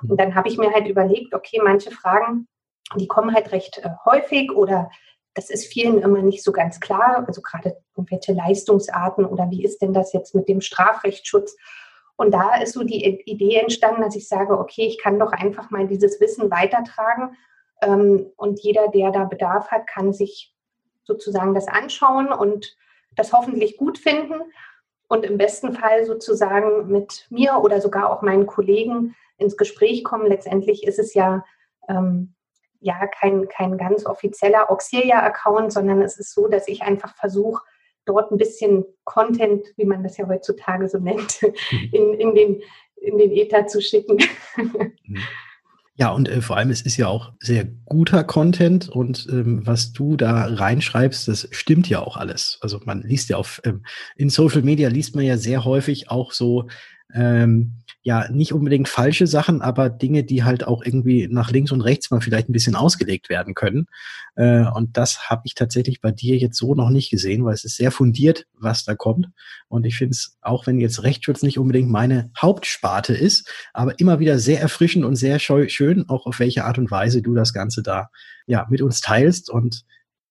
Und 0.07 0.19
dann 0.19 0.35
habe 0.35 0.47
ich 0.47 0.57
mir 0.57 0.71
halt 0.71 0.87
überlegt, 0.87 1.35
okay, 1.35 1.59
manche 1.63 1.91
Fragen, 1.91 2.47
die 2.95 3.07
kommen 3.07 3.35
halt 3.35 3.51
recht 3.51 3.79
äh, 3.79 3.89
häufig 4.05 4.51
oder 4.51 4.89
das 5.35 5.49
ist 5.49 5.67
vielen 5.71 6.01
immer 6.01 6.21
nicht 6.21 6.43
so 6.43 6.51
ganz 6.51 6.79
klar, 6.79 7.23
also 7.27 7.41
gerade 7.41 7.77
irgendwelche 7.95 8.33
Leistungsarten 8.33 9.25
oder 9.25 9.49
wie 9.51 9.63
ist 9.63 9.81
denn 9.81 9.93
das 9.93 10.11
jetzt 10.11 10.33
mit 10.33 10.49
dem 10.49 10.59
Strafrechtsschutz? 10.59 11.55
Und 12.19 12.31
da 12.31 12.57
ist 12.57 12.73
so 12.73 12.83
die 12.83 13.21
Idee 13.23 13.61
entstanden, 13.61 14.01
dass 14.01 14.13
ich 14.13 14.27
sage, 14.27 14.59
okay, 14.59 14.85
ich 14.85 15.01
kann 15.01 15.19
doch 15.19 15.31
einfach 15.31 15.69
mal 15.69 15.87
dieses 15.87 16.19
Wissen 16.19 16.51
weitertragen 16.51 17.37
ähm, 17.81 18.25
und 18.35 18.59
jeder, 18.59 18.89
der 18.89 19.11
da 19.11 19.23
Bedarf 19.23 19.71
hat, 19.71 19.87
kann 19.87 20.11
sich 20.11 20.53
sozusagen 21.05 21.53
das 21.53 21.69
anschauen 21.69 22.33
und 22.33 22.75
das 23.15 23.31
hoffentlich 23.31 23.77
gut 23.77 23.97
finden 23.97 24.41
und 25.07 25.23
im 25.23 25.37
besten 25.37 25.71
Fall 25.71 26.03
sozusagen 26.03 26.91
mit 26.91 27.25
mir 27.29 27.61
oder 27.63 27.79
sogar 27.79 28.09
auch 28.11 28.21
meinen 28.21 28.47
Kollegen 28.47 29.15
ins 29.37 29.55
Gespräch 29.55 30.03
kommen. 30.03 30.27
Letztendlich 30.27 30.83
ist 30.83 30.99
es 30.99 31.13
ja 31.13 31.45
ähm, 31.87 32.35
ja 32.81 33.07
kein, 33.07 33.47
kein 33.47 33.77
ganz 33.77 34.05
offizieller 34.05 34.69
Auxilia-Account, 34.69 35.71
sondern 35.71 36.01
es 36.01 36.19
ist 36.19 36.33
so, 36.33 36.49
dass 36.49 36.67
ich 36.67 36.81
einfach 36.81 37.15
versuche, 37.15 37.63
dort 38.09 38.31
ein 38.31 38.37
bisschen 38.37 38.83
Content, 39.03 39.65
wie 39.77 39.85
man 39.85 40.03
das 40.03 40.17
ja 40.17 40.27
heutzutage 40.27 40.89
so 40.89 40.97
nennt, 40.97 41.41
mhm. 41.43 41.89
in, 41.91 42.13
in, 42.15 42.35
den, 42.35 42.61
in 42.97 43.17
den 43.17 43.31
Ether 43.31 43.67
zu 43.67 43.81
schicken. 43.81 44.17
Mhm. 44.57 45.19
Ja, 45.95 46.11
und 46.11 46.29
äh, 46.29 46.41
vor 46.41 46.55
allem, 46.55 46.69
es 46.69 46.81
ist 46.81 46.95
ja 46.95 47.07
auch 47.07 47.33
sehr 47.41 47.65
guter 47.85 48.23
Content 48.23 48.87
und 48.87 49.27
ähm, 49.29 49.67
was 49.67 49.91
du 49.91 50.15
da 50.15 50.45
reinschreibst, 50.45 51.27
das 51.27 51.49
stimmt 51.51 51.89
ja 51.89 51.99
auch 51.99 52.15
alles. 52.15 52.57
Also 52.61 52.79
man 52.85 53.01
liest 53.01 53.29
ja 53.29 53.35
auf, 53.35 53.61
ähm, 53.65 53.83
in 54.15 54.29
Social 54.29 54.61
Media 54.61 54.87
liest 54.87 55.13
man 55.15 55.25
ja 55.25 55.35
sehr 55.35 55.65
häufig 55.65 56.09
auch 56.09 56.31
so 56.31 56.69
ähm, 57.13 57.73
ja 58.09 58.27
nicht 58.31 58.53
unbedingt 58.53 58.89
falsche 58.89 59.27
Sachen, 59.27 59.61
aber 59.61 59.87
Dinge, 59.91 60.23
die 60.23 60.43
halt 60.43 60.65
auch 60.65 60.83
irgendwie 60.83 61.27
nach 61.29 61.51
links 61.51 61.71
und 61.71 61.81
rechts 61.81 62.09
mal 62.09 62.21
vielleicht 62.21 62.49
ein 62.49 62.53
bisschen 62.53 62.73
ausgelegt 62.73 63.29
werden 63.29 63.53
können. 63.53 63.85
Äh, 64.35 64.65
und 64.65 64.97
das 64.97 65.29
habe 65.29 65.43
ich 65.45 65.53
tatsächlich 65.53 66.01
bei 66.01 66.09
dir 66.09 66.35
jetzt 66.35 66.57
so 66.57 66.73
noch 66.73 66.89
nicht 66.89 67.11
gesehen, 67.11 67.45
weil 67.45 67.53
es 67.53 67.65
ist 67.65 67.77
sehr 67.77 67.91
fundiert, 67.91 68.47
was 68.57 68.83
da 68.83 68.95
kommt. 68.95 69.27
Und 69.67 69.85
ich 69.85 69.95
finde 69.95 70.13
es, 70.13 70.39
auch 70.41 70.65
wenn 70.65 70.79
jetzt 70.79 71.03
Rechtsschutz 71.03 71.43
nicht 71.43 71.59
unbedingt 71.59 71.91
meine 71.91 72.31
Hauptsparte 72.35 73.13
ist, 73.13 73.47
aber 73.73 73.99
immer 73.99 74.19
wieder 74.19 74.39
sehr 74.39 74.59
erfrischend 74.59 75.05
und 75.05 75.15
sehr 75.15 75.37
schön, 75.37 76.09
auch 76.09 76.25
auf 76.25 76.39
welche 76.39 76.65
Art 76.65 76.79
und 76.79 76.89
Weise 76.89 77.21
du 77.21 77.35
das 77.35 77.53
Ganze 77.53 77.83
da 77.83 78.09
ja 78.47 78.65
mit 78.71 78.81
uns 78.81 79.01
teilst 79.01 79.51
und 79.51 79.85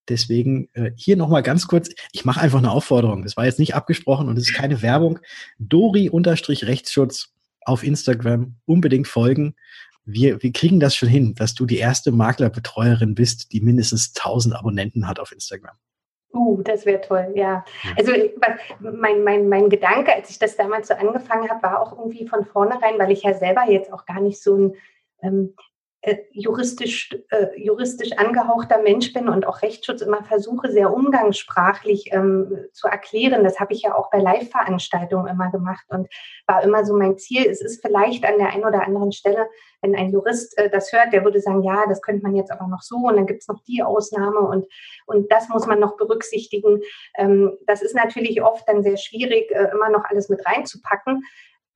Deswegen 0.09 0.71
äh, 0.73 0.93
hier 0.97 1.19
nochmal 1.19 1.43
ganz 1.43 1.67
kurz, 1.67 1.91
ich 2.13 2.25
mache 2.25 2.41
einfach 2.41 2.61
eine 2.61 2.71
Aufforderung. 2.71 3.25
Das 3.25 3.37
war 3.37 3.45
jetzt 3.45 3.59
nicht 3.59 3.75
abgesprochen 3.75 4.27
und 4.27 4.39
es 4.39 4.49
ist 4.49 4.55
keine 4.55 4.81
Werbung. 4.81 5.19
Dori-Rechtsschutz 5.59 7.35
auf 7.69 7.85
Instagram 7.85 8.57
unbedingt 8.65 9.09
folgen. 9.09 9.55
Wir, 10.05 10.43
wir 10.43 10.53
kriegen 10.53 10.81
das 10.81 10.97
schon 10.97 11.09
hin, 11.09 11.35
dass 11.35 11.55
du 11.55 11.67
die 11.67 11.79
erste 11.79 12.13
Maklerbetreuerin 12.13 13.15
bist, 13.15 13.53
die 13.53 13.61
mindestens 13.61 14.15
1000 14.17 14.57
Abonnenten 14.57 15.07
hat 15.07 15.21
auf 15.21 15.33
Instagram. 15.33 15.77
Uh, 16.33 16.63
das 16.63 16.85
wäre 16.87 17.01
toll, 17.01 17.33
ja. 17.35 17.65
Also 17.97 18.13
mein, 18.81 19.25
mein, 19.25 19.49
mein 19.49 19.71
Gedanke, 19.71 20.15
als 20.15 20.31
ich 20.31 20.39
das 20.39 20.57
damals 20.57 20.89
so 20.89 20.95
angefangen 20.95 21.49
habe, 21.49 21.63
war 21.63 21.81
auch 21.81 21.99
irgendwie 21.99 22.27
von 22.27 22.45
vornherein, 22.45 22.99
weil 22.99 23.11
ich 23.11 23.23
ja 23.23 23.35
selber 23.35 23.65
jetzt 23.71 23.93
auch 23.93 24.05
gar 24.05 24.21
nicht 24.21 24.43
so 24.43 24.57
ein 24.57 24.75
ähm, 25.23 25.55
äh, 25.57 25.63
juristisch, 26.31 27.11
äh, 27.31 27.47
juristisch 27.57 28.13
angehauchter 28.13 28.81
Mensch 28.83 29.13
bin 29.13 29.29
und 29.29 29.47
auch 29.47 29.63
Rechtsschutz 29.63 30.01
immer 30.01 30.23
versuche, 30.23 30.71
sehr 30.71 30.93
umgangssprachlich 30.93 32.13
ähm, 32.13 32.67
zu 32.73 32.87
erklären. 32.87 33.43
Das 33.43 33.59
habe 33.59 33.73
ich 33.73 33.83
ja 33.83 33.95
auch 33.97 34.11
bei 34.11 34.19
Live-Veranstaltungen 34.19 35.27
immer 35.27 35.51
gemacht 35.51 35.85
und 35.89 36.09
war 36.47 36.63
immer 36.63 36.85
so 36.85 36.97
mein 36.97 37.19
Ziel. 37.19 37.47
Es 37.47 37.61
ist 37.61 37.83
vielleicht 37.85 38.25
an 38.25 38.39
der 38.39 38.51
einen 38.53 38.65
oder 38.65 38.85
anderen 38.85 39.11
Stelle, 39.11 39.49
wenn 39.83 39.97
ein 39.97 40.11
Jurist 40.11 40.57
äh, 40.57 40.71
das 40.71 40.93
hört, 40.93 41.13
der 41.13 41.25
würde 41.25 41.41
sagen, 41.41 41.63
ja, 41.65 41.85
das 41.89 42.01
könnte 42.01 42.23
man 42.23 42.37
jetzt 42.37 42.53
aber 42.53 42.69
noch 42.69 42.83
so 42.83 42.97
und 42.97 43.17
dann 43.17 43.27
gibt 43.27 43.43
es 43.43 43.49
noch 43.49 43.63
die 43.65 43.83
Ausnahme 43.83 44.39
und, 44.39 44.67
und 45.07 45.31
das 45.33 45.49
muss 45.49 45.67
man 45.67 45.81
noch 45.81 45.97
berücksichtigen. 45.97 46.81
Ähm, 47.17 47.59
das 47.67 47.83
ist 47.83 47.97
natürlich 47.97 48.41
oft 48.41 48.69
dann 48.69 48.85
sehr 48.85 48.97
schwierig, 48.99 49.51
äh, 49.51 49.71
immer 49.73 49.91
noch 49.91 50.05
alles 50.05 50.29
mit 50.29 50.47
reinzupacken. 50.47 51.25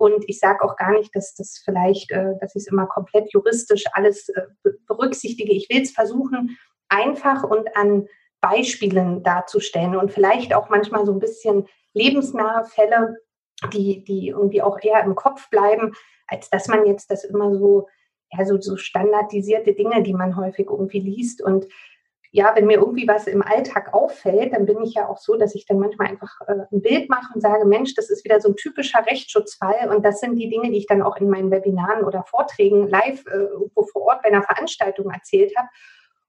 Und 0.03 0.25
ich 0.27 0.41
sage 0.41 0.65
auch 0.65 0.75
gar 0.75 0.91
nicht, 0.91 1.15
dass 1.15 1.37
das 1.37 1.63
vielleicht, 1.65 2.11
äh, 2.11 2.35
dass 2.41 2.57
ich 2.57 2.63
es 2.63 2.67
immer 2.67 2.87
komplett 2.87 3.33
juristisch 3.33 3.85
alles 3.93 4.29
äh, 4.31 4.43
berücksichtige. 4.89 5.53
Ich 5.53 5.69
will 5.71 5.83
es 5.83 5.93
versuchen, 5.93 6.59
einfach 6.89 7.45
und 7.45 7.77
an 7.77 8.09
Beispielen 8.41 9.23
darzustellen 9.23 9.95
und 9.95 10.11
vielleicht 10.11 10.55
auch 10.55 10.69
manchmal 10.71 11.07
so 11.07 11.13
ein 11.13 11.21
bisschen 11.21 11.69
lebensnahe 11.95 12.65
Fälle, 12.65 13.17
die, 13.73 14.03
die 14.03 14.31
irgendwie 14.31 14.61
auch 14.61 14.83
eher 14.83 15.05
im 15.05 15.15
Kopf 15.15 15.49
bleiben, 15.51 15.93
als 16.27 16.51
dass 16.51 16.67
man 16.67 16.85
jetzt 16.85 17.09
das 17.13 17.23
immer 17.23 17.55
so, 17.55 17.87
ja, 18.33 18.45
so, 18.45 18.61
so 18.61 18.77
standardisierte 18.77 19.73
Dinge, 19.73 20.03
die 20.03 20.15
man 20.15 20.35
häufig 20.35 20.67
irgendwie 20.69 20.99
liest. 20.99 21.41
Und 21.41 21.69
ja, 22.35 22.53
wenn 22.57 22.65
mir 22.65 22.79
irgendwie 22.79 23.07
was 23.07 23.27
im 23.27 23.43
Alltag 23.43 23.93
auffällt, 23.93 24.55
dann 24.55 24.65
bin 24.65 24.81
ich 24.83 24.95
ja 24.95 25.07
auch 25.07 25.19
so, 25.19 25.37
dass 25.37 25.55
ich 25.55 25.67
dann 25.67 25.79
manchmal 25.79 26.09
einfach 26.09 26.41
äh, 26.47 26.65
ein 26.73 26.81
Bild 26.81 27.11
mache 27.11 27.31
und 27.35 27.43
sage, 27.43 27.67
Mensch, 27.67 27.95
das 27.95 28.09
ist 28.09 28.25
wieder 28.25 28.41
so 28.41 28.49
ein 28.49 28.57
typischer 28.57 29.05
Rechtsschutzfall. 29.05 29.95
Und 29.95 30.03
das 30.03 30.21
sind 30.21 30.37
die 30.37 30.49
Dinge, 30.49 30.71
die 30.71 30.79
ich 30.79 30.87
dann 30.87 31.03
auch 31.03 31.19
in 31.19 31.29
meinen 31.29 31.51
Webinaren 31.51 32.05
oder 32.05 32.25
Vorträgen 32.25 32.89
live 32.89 33.23
äh, 33.27 33.37
irgendwo 33.37 33.83
vor 33.83 34.03
Ort 34.03 34.23
bei 34.23 34.31
einer 34.31 34.43
Veranstaltung 34.43 35.11
erzählt 35.11 35.55
habe. 35.59 35.69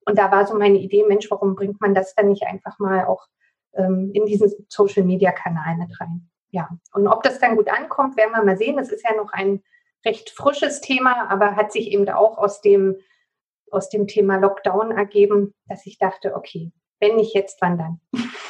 Und 0.05 0.17
da 0.17 0.29
war 0.29 0.45
so 0.45 0.57
meine 0.57 0.77
Idee, 0.77 1.05
Mensch, 1.07 1.31
warum 1.31 1.55
bringt 1.55 1.79
man 1.79 1.95
das 1.95 2.13
dann 2.15 2.27
nicht 2.27 2.43
einfach 2.43 2.77
mal 2.79 3.05
auch 3.05 3.25
ähm, 3.74 4.12
in 4.13 4.25
diesen 4.25 4.51
Social-Media-Kanal 4.67 5.77
mit 5.77 5.98
rein? 6.01 6.29
Ja, 6.51 6.67
und 6.91 7.07
ob 7.07 7.24
das 7.24 7.39
dann 7.39 7.55
gut 7.55 7.69
ankommt, 7.69 8.17
werden 8.17 8.33
wir 8.33 8.43
mal 8.43 8.57
sehen. 8.57 8.77
Es 8.77 8.91
ist 8.91 9.05
ja 9.05 9.15
noch 9.15 9.31
ein 9.31 9.63
recht 10.05 10.31
frisches 10.31 10.81
Thema, 10.81 11.29
aber 11.29 11.55
hat 11.55 11.72
sich 11.72 11.91
eben 11.91 12.10
auch 12.10 12.38
aus 12.38 12.60
dem 12.60 12.98
aus 13.73 13.89
dem 13.89 14.07
Thema 14.07 14.37
Lockdown 14.37 14.91
ergeben, 14.91 15.53
dass 15.67 15.85
ich 15.85 15.97
dachte, 15.97 16.35
okay, 16.35 16.71
wenn 17.03 17.17
nicht 17.17 17.33
jetzt, 17.33 17.57
wann 17.59 17.77
dann? 17.77 17.99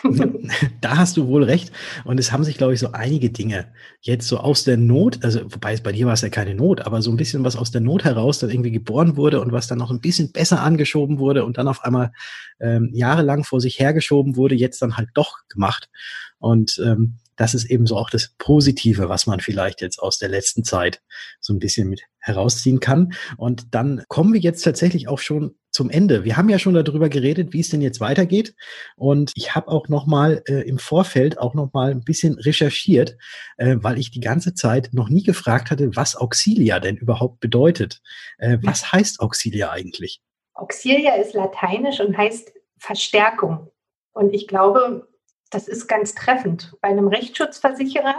da 0.82 0.98
hast 0.98 1.18
du 1.18 1.28
wohl 1.28 1.44
recht. 1.44 1.72
Und 2.06 2.20
es 2.20 2.32
haben 2.32 2.44
sich, 2.44 2.58
glaube 2.58 2.74
ich, 2.74 2.80
so 2.80 2.92
einige 2.92 3.32
Dinge 3.32 3.66
jetzt 4.02 4.28
so 4.28 4.38
aus 4.38 4.64
der 4.64 4.78
Not, 4.78 5.24
also 5.24 5.42
wobei 5.52 5.74
es 5.74 5.82
bei 5.82 5.92
dir 5.92 6.06
war 6.06 6.14
es 6.14 6.22
ja 6.22 6.30
keine 6.30 6.54
Not, 6.54 6.82
aber 6.82 7.02
so 7.02 7.10
ein 7.10 7.18
bisschen 7.18 7.44
was 7.44 7.56
aus 7.56 7.72
der 7.72 7.82
Not 7.82 8.04
heraus 8.04 8.40
dann 8.40 8.52
irgendwie 8.52 8.72
geboren 8.72 9.18
wurde 9.18 9.42
und 9.42 9.52
was 9.52 9.68
dann 9.68 9.80
noch 9.80 9.90
ein 9.90 10.02
bisschen 10.02 10.32
besser 10.32 10.62
angeschoben 10.62 11.18
wurde 11.18 11.46
und 11.46 11.58
dann 11.58 11.68
auf 11.68 11.84
einmal 11.84 12.12
ähm, 12.60 12.92
jahrelang 12.94 13.44
vor 13.44 13.60
sich 13.60 13.80
hergeschoben 13.80 14.36
wurde, 14.36 14.54
jetzt 14.54 14.82
dann 14.84 14.98
halt 14.98 15.10
doch 15.16 15.40
gemacht. 15.50 15.90
Und 16.38 16.80
ähm, 16.86 17.18
das 17.36 17.54
ist 17.54 17.66
eben 17.66 17.86
so 17.86 17.98
auch 17.98 18.10
das 18.10 18.36
Positive, 18.38 19.10
was 19.10 19.28
man 19.28 19.40
vielleicht 19.40 19.82
jetzt 19.82 20.00
aus 20.00 20.18
der 20.18 20.30
letzten 20.30 20.64
Zeit 20.64 21.02
so 21.40 21.54
ein 21.54 21.60
bisschen 21.60 21.90
mit 21.90 22.02
herausziehen 22.20 22.80
kann. 22.80 23.14
Und 23.38 23.74
dann 23.76 24.04
kommen 24.08 24.34
wir 24.34 24.40
jetzt 24.40 24.64
tatsächlich 24.64 25.08
auch 25.08 25.20
schon 25.20 25.56
zum 25.72 25.90
Ende. 25.90 26.24
Wir 26.24 26.38
haben 26.38 26.50
ja 26.50 26.60
schon 26.60 26.74
darüber 26.74 27.10
geredet, 27.10 27.52
wie 27.52 27.60
es 27.60 27.70
denn 27.70 27.82
jetzt 27.82 28.00
weitergeht. 28.00 28.56
Und 28.96 29.32
ich 29.36 29.56
habe 29.56 29.68
auch 29.70 29.90
noch 29.90 30.06
mal 30.06 30.44
äh, 30.48 30.62
im 30.68 30.78
Vorfeld 30.78 31.40
auch 31.40 31.54
noch 31.54 31.74
mal 31.74 31.92
ein 31.92 32.04
bisschen 32.04 32.36
recherchiert, 32.36 33.18
äh, 33.58 33.76
weil 33.80 33.98
ich 33.98 34.12
die 34.12 34.22
ganze 34.22 34.54
Zeit 34.54 34.90
noch 34.94 35.10
nie 35.10 35.24
gefragt 35.24 35.72
hatte, 35.72 35.96
was 35.96 36.16
Auxilia 36.16 36.80
denn 36.80 36.96
überhaupt 36.96 37.40
bedeutet. 37.40 38.02
Äh, 38.38 38.60
was 38.62 38.92
heißt 38.92 39.20
Auxilia 39.20 39.72
eigentlich? 39.72 40.22
Auxilia 40.54 41.16
ist 41.16 41.34
lateinisch 41.34 42.00
und 42.00 42.16
heißt 42.16 42.54
Verstärkung. 42.78 43.72
Und 44.14 44.34
ich 44.34 44.48
glaube, 44.48 45.08
das 45.54 45.68
ist 45.68 45.88
ganz 45.88 46.16
treffend 46.16 46.76
bei 46.82 46.90
einem 46.90 47.08
Rechtsschutzversicherer 47.08 48.16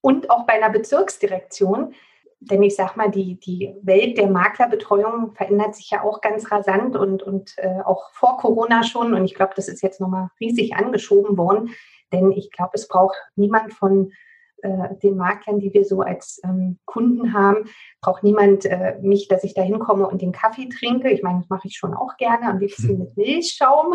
und 0.00 0.30
auch 0.30 0.46
bei 0.46 0.54
einer 0.54 0.70
Bezirksdirektion. 0.70 1.94
Denn 2.40 2.62
ich 2.62 2.74
sage 2.74 2.94
mal, 2.96 3.10
die, 3.10 3.38
die 3.38 3.72
Welt 3.82 4.18
der 4.18 4.26
Maklerbetreuung 4.26 5.32
verändert 5.32 5.76
sich 5.76 5.90
ja 5.90 6.02
auch 6.02 6.20
ganz 6.20 6.50
rasant 6.50 6.96
und, 6.96 7.22
und 7.22 7.54
äh, 7.58 7.80
auch 7.84 8.10
vor 8.12 8.36
Corona 8.36 8.82
schon. 8.82 9.14
Und 9.14 9.24
ich 9.24 9.34
glaube, 9.34 9.52
das 9.54 9.68
ist 9.68 9.80
jetzt 9.80 10.00
nochmal 10.00 10.28
riesig 10.40 10.74
angeschoben 10.74 11.38
worden. 11.38 11.70
Denn 12.12 12.32
ich 12.32 12.50
glaube, 12.50 12.72
es 12.74 12.88
braucht 12.88 13.16
niemand 13.36 13.72
von 13.72 14.12
äh, 14.62 14.94
den 15.02 15.16
Maklern, 15.16 15.58
die 15.58 15.72
wir 15.74 15.84
so 15.84 16.00
als 16.00 16.40
ähm, 16.44 16.78
Kunden 16.84 17.32
haben, 17.32 17.64
braucht 18.00 18.22
niemand 18.22 18.64
äh, 18.64 18.96
mich, 19.02 19.28
dass 19.28 19.44
ich 19.44 19.54
da 19.54 19.62
hinkomme 19.62 20.06
und 20.06 20.22
den 20.22 20.32
Kaffee 20.32 20.68
trinke. 20.68 21.10
Ich 21.10 21.22
meine, 21.22 21.40
das 21.40 21.50
mache 21.50 21.68
ich 21.68 21.76
schon 21.76 21.94
auch 21.94 22.16
gerne, 22.16 22.48
am 22.48 22.58
liebsten 22.58 22.98
mit 22.98 23.16
Milchschaum. 23.16 23.94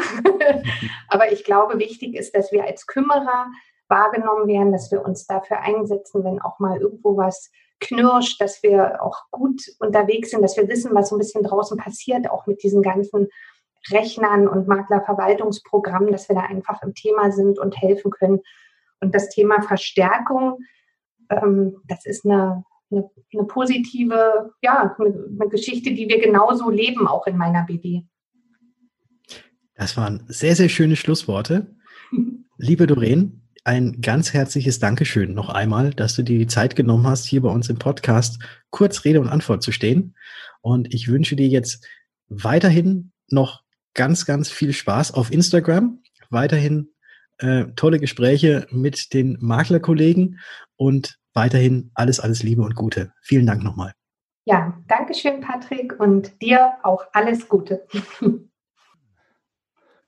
Aber 1.10 1.32
ich 1.32 1.44
glaube, 1.44 1.80
wichtig 1.80 2.16
ist, 2.16 2.36
dass 2.36 2.52
wir 2.52 2.66
als 2.66 2.86
Kümmerer 2.86 3.48
wahrgenommen 3.88 4.48
werden, 4.48 4.72
dass 4.72 4.92
wir 4.92 5.04
uns 5.04 5.26
dafür 5.26 5.62
einsetzen, 5.62 6.24
wenn 6.24 6.42
auch 6.42 6.60
mal 6.60 6.80
irgendwo 6.80 7.18
was 7.18 7.52
knirscht, 7.80 8.42
dass 8.42 8.64
wir 8.64 9.02
auch 9.04 9.24
gut 9.32 9.62
unterwegs 9.80 10.32
sind, 10.32 10.42
dass 10.42 10.58
wir 10.58 10.68
wissen, 10.68 10.94
was 10.94 11.10
so 11.10 11.16
ein 11.16 11.20
bisschen 11.20 11.44
draußen 11.44 11.78
passiert, 11.78 12.30
auch 12.30 12.48
mit 12.48 12.64
diesen 12.64 12.82
ganzen 12.82 13.28
Rechnern 13.92 14.48
und 14.48 14.68
Maklerverwaltungsprogrammen, 14.68 16.12
dass 16.12 16.28
wir 16.28 16.36
da 16.36 16.42
einfach 16.42 16.82
im 16.82 16.94
Thema 16.94 17.32
sind 17.32 17.60
und 17.60 17.80
helfen 17.80 18.12
können. 18.12 18.42
Und 19.00 19.14
das 19.14 19.30
Thema 19.30 19.62
Verstärkung, 19.62 20.58
ähm, 21.30 21.78
das 21.88 22.06
ist 22.06 22.26
eine, 22.26 22.64
eine, 22.92 23.10
eine 23.34 23.44
positive, 23.44 24.54
ja, 24.62 24.96
eine, 24.98 25.30
eine 25.40 25.50
Geschichte, 25.50 25.94
die 25.94 26.08
wir 26.08 26.20
genauso 26.20 26.70
leben, 26.70 27.08
auch 27.08 27.28
in 27.28 27.38
meiner 27.38 27.64
BD. 27.64 28.04
Das 29.76 29.96
waren 29.96 30.24
sehr, 30.28 30.56
sehr 30.56 30.70
schöne 30.70 30.96
Schlussworte. 30.96 31.76
Liebe 32.58 32.88
Doreen, 32.88 33.48
ein 33.64 34.02
ganz 34.02 34.34
herzliches 34.34 34.80
Dankeschön 34.80 35.34
noch 35.34 35.50
einmal, 35.50 35.92
dass 35.92 36.16
du 36.16 36.24
dir 36.24 36.40
die 36.40 36.48
Zeit 36.48 36.76
genommen 36.76 37.06
hast, 37.06 37.26
hier 37.26 37.42
bei 37.42 37.50
uns 37.50 37.70
im 37.70 37.78
Podcast 37.78 38.40
kurz 38.72 39.04
Rede 39.04 39.20
und 39.20 39.28
Antwort 39.28 39.62
zu 39.62 39.72
stehen. 39.72 40.16
Und 40.62 40.94
ich 40.94 41.10
wünsche 41.10 41.36
dir 41.36 41.48
jetzt 41.48 41.86
weiterhin 42.30 43.12
noch 43.30 43.64
ganz, 43.94 44.26
ganz 44.26 44.50
viel 44.50 44.74
Spaß 44.74 45.14
auf 45.14 45.32
Instagram, 45.32 46.02
weiterhin 46.30 46.94
äh, 47.40 47.66
tolle 47.76 48.00
Gespräche 48.00 48.68
mit 48.72 49.14
den 49.14 49.38
Maklerkollegen 49.40 50.40
und 50.76 51.18
weiterhin 51.34 51.92
alles, 51.94 52.20
alles 52.20 52.44
Liebe 52.44 52.62
und 52.62 52.76
Gute. 52.76 53.14
Vielen 53.22 53.46
Dank 53.46 53.64
nochmal. 53.64 53.94
Ja, 54.46 54.82
danke 54.88 55.14
schön, 55.14 55.42
Patrick, 55.42 56.00
und 56.00 56.42
dir 56.42 56.74
auch 56.84 57.04
alles 57.14 57.48
Gute. 57.48 57.86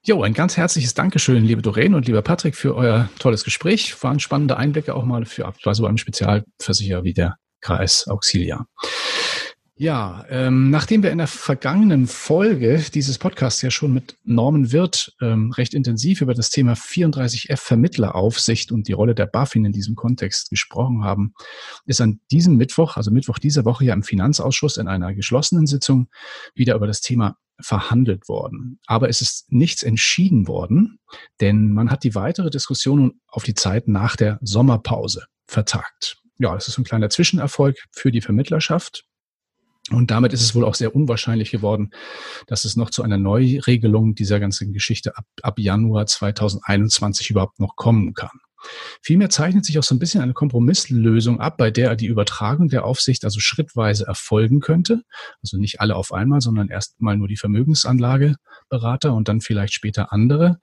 Jo, 0.01 0.23
ein 0.23 0.33
ganz 0.33 0.55
herzliches 0.55 0.93
Dankeschön, 0.93 1.43
liebe 1.43 1.61
Doreen 1.61 1.93
und 1.93 2.07
lieber 2.07 2.21
Patrick, 2.21 2.55
für 2.55 2.73
euer 2.73 3.09
tolles 3.19 3.43
Gespräch. 3.43 4.01
Waren 4.01 4.21
spannende 4.21 4.55
Einblicke 4.55 4.95
auch 4.95 5.03
mal 5.03 5.25
für 5.25 5.51
also 5.65 5.83
beim 5.83 5.97
Spezialversicherer 5.97 7.03
wie 7.03 7.13
der 7.13 7.35
Kreis 7.59 8.07
Auxilia. 8.07 8.65
Ja, 9.81 10.25
ähm, 10.27 10.71
nachdem 10.71 11.03
wir 11.03 11.11
in 11.11 11.19
der 11.19 11.27
vergangenen 11.27 12.05
Folge 12.05 12.83
dieses 12.93 13.17
Podcasts 13.17 13.61
ja 13.61 13.71
schon 13.71 13.93
mit 13.93 14.17
Norman 14.25 14.73
Wirth 14.73 15.15
ähm, 15.21 15.53
recht 15.53 15.73
intensiv 15.73 16.19
über 16.19 16.33
das 16.33 16.49
Thema 16.49 16.73
34F 16.73 17.55
Vermittleraufsicht 17.55 18.73
und 18.73 18.89
die 18.89 18.91
Rolle 18.91 19.15
der 19.15 19.25
BaFin 19.25 19.63
in 19.63 19.71
diesem 19.71 19.95
Kontext 19.95 20.49
gesprochen 20.49 21.05
haben, 21.05 21.33
ist 21.85 22.01
an 22.01 22.19
diesem 22.29 22.57
Mittwoch, 22.57 22.97
also 22.97 23.09
Mittwoch 23.09 23.39
dieser 23.39 23.63
Woche 23.63 23.85
ja 23.85 23.93
im 23.93 24.03
Finanzausschuss 24.03 24.75
in 24.75 24.89
einer 24.89 25.13
geschlossenen 25.13 25.65
Sitzung 25.65 26.09
wieder 26.55 26.75
über 26.75 26.85
das 26.85 26.99
Thema 26.99 27.37
verhandelt 27.61 28.27
worden. 28.27 28.81
Aber 28.85 29.07
es 29.07 29.21
ist 29.21 29.49
nichts 29.49 29.83
entschieden 29.83 30.49
worden, 30.49 30.99
denn 31.39 31.71
man 31.71 31.89
hat 31.89 32.03
die 32.03 32.15
weitere 32.15 32.49
Diskussion 32.49 33.21
auf 33.29 33.43
die 33.43 33.55
Zeit 33.55 33.87
nach 33.87 34.17
der 34.17 34.39
Sommerpause 34.41 35.27
vertagt. 35.47 36.17
Ja, 36.37 36.53
das 36.53 36.67
ist 36.67 36.77
ein 36.77 36.83
kleiner 36.83 37.09
Zwischenerfolg 37.09 37.77
für 37.93 38.11
die 38.11 38.21
Vermittlerschaft. 38.21 39.05
Und 39.91 40.11
damit 40.11 40.33
ist 40.33 40.41
es 40.41 40.55
wohl 40.55 40.65
auch 40.65 40.75
sehr 40.75 40.95
unwahrscheinlich 40.95 41.51
geworden, 41.51 41.91
dass 42.47 42.65
es 42.65 42.75
noch 42.75 42.89
zu 42.89 43.03
einer 43.03 43.17
Neuregelung 43.17 44.15
dieser 44.15 44.39
ganzen 44.39 44.73
Geschichte 44.73 45.17
ab, 45.17 45.25
ab 45.41 45.59
Januar 45.59 46.05
2021 46.05 47.29
überhaupt 47.29 47.59
noch 47.59 47.75
kommen 47.75 48.13
kann. 48.13 48.39
Vielmehr 49.01 49.29
zeichnet 49.29 49.65
sich 49.65 49.79
auch 49.79 49.83
so 49.83 49.95
ein 49.95 49.99
bisschen 49.99 50.21
eine 50.21 50.33
Kompromisslösung 50.33 51.39
ab, 51.39 51.57
bei 51.57 51.71
der 51.71 51.95
die 51.95 52.07
Übertragung 52.07 52.67
der 52.67 52.85
Aufsicht 52.85 53.23
also 53.23 53.39
schrittweise 53.39 54.05
erfolgen 54.05 54.59
könnte. 54.59 55.03
Also 55.41 55.57
nicht 55.57 55.79
alle 55.79 55.95
auf 55.95 56.11
einmal, 56.11 56.41
sondern 56.41 56.67
erst 56.67 56.99
mal 57.01 57.17
nur 57.17 57.27
die 57.27 57.37
Vermögensanlageberater 57.37 59.13
und 59.13 59.27
dann 59.27 59.41
vielleicht 59.41 59.73
später 59.73 60.11
andere. 60.11 60.59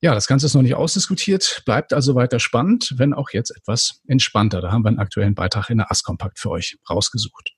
Ja, 0.00 0.14
das 0.14 0.28
Ganze 0.28 0.46
ist 0.46 0.54
noch 0.54 0.62
nicht 0.62 0.76
ausdiskutiert, 0.76 1.62
bleibt 1.66 1.92
also 1.92 2.14
weiter 2.14 2.38
spannend, 2.38 2.94
wenn 2.96 3.12
auch 3.12 3.30
jetzt 3.30 3.50
etwas 3.50 4.00
entspannter. 4.06 4.60
Da 4.60 4.70
haben 4.70 4.84
wir 4.84 4.88
einen 4.88 5.00
aktuellen 5.00 5.34
Beitrag 5.34 5.70
in 5.70 5.78
der 5.78 5.90
Askompakt 5.90 6.38
für 6.38 6.50
euch 6.50 6.78
rausgesucht. 6.88 7.57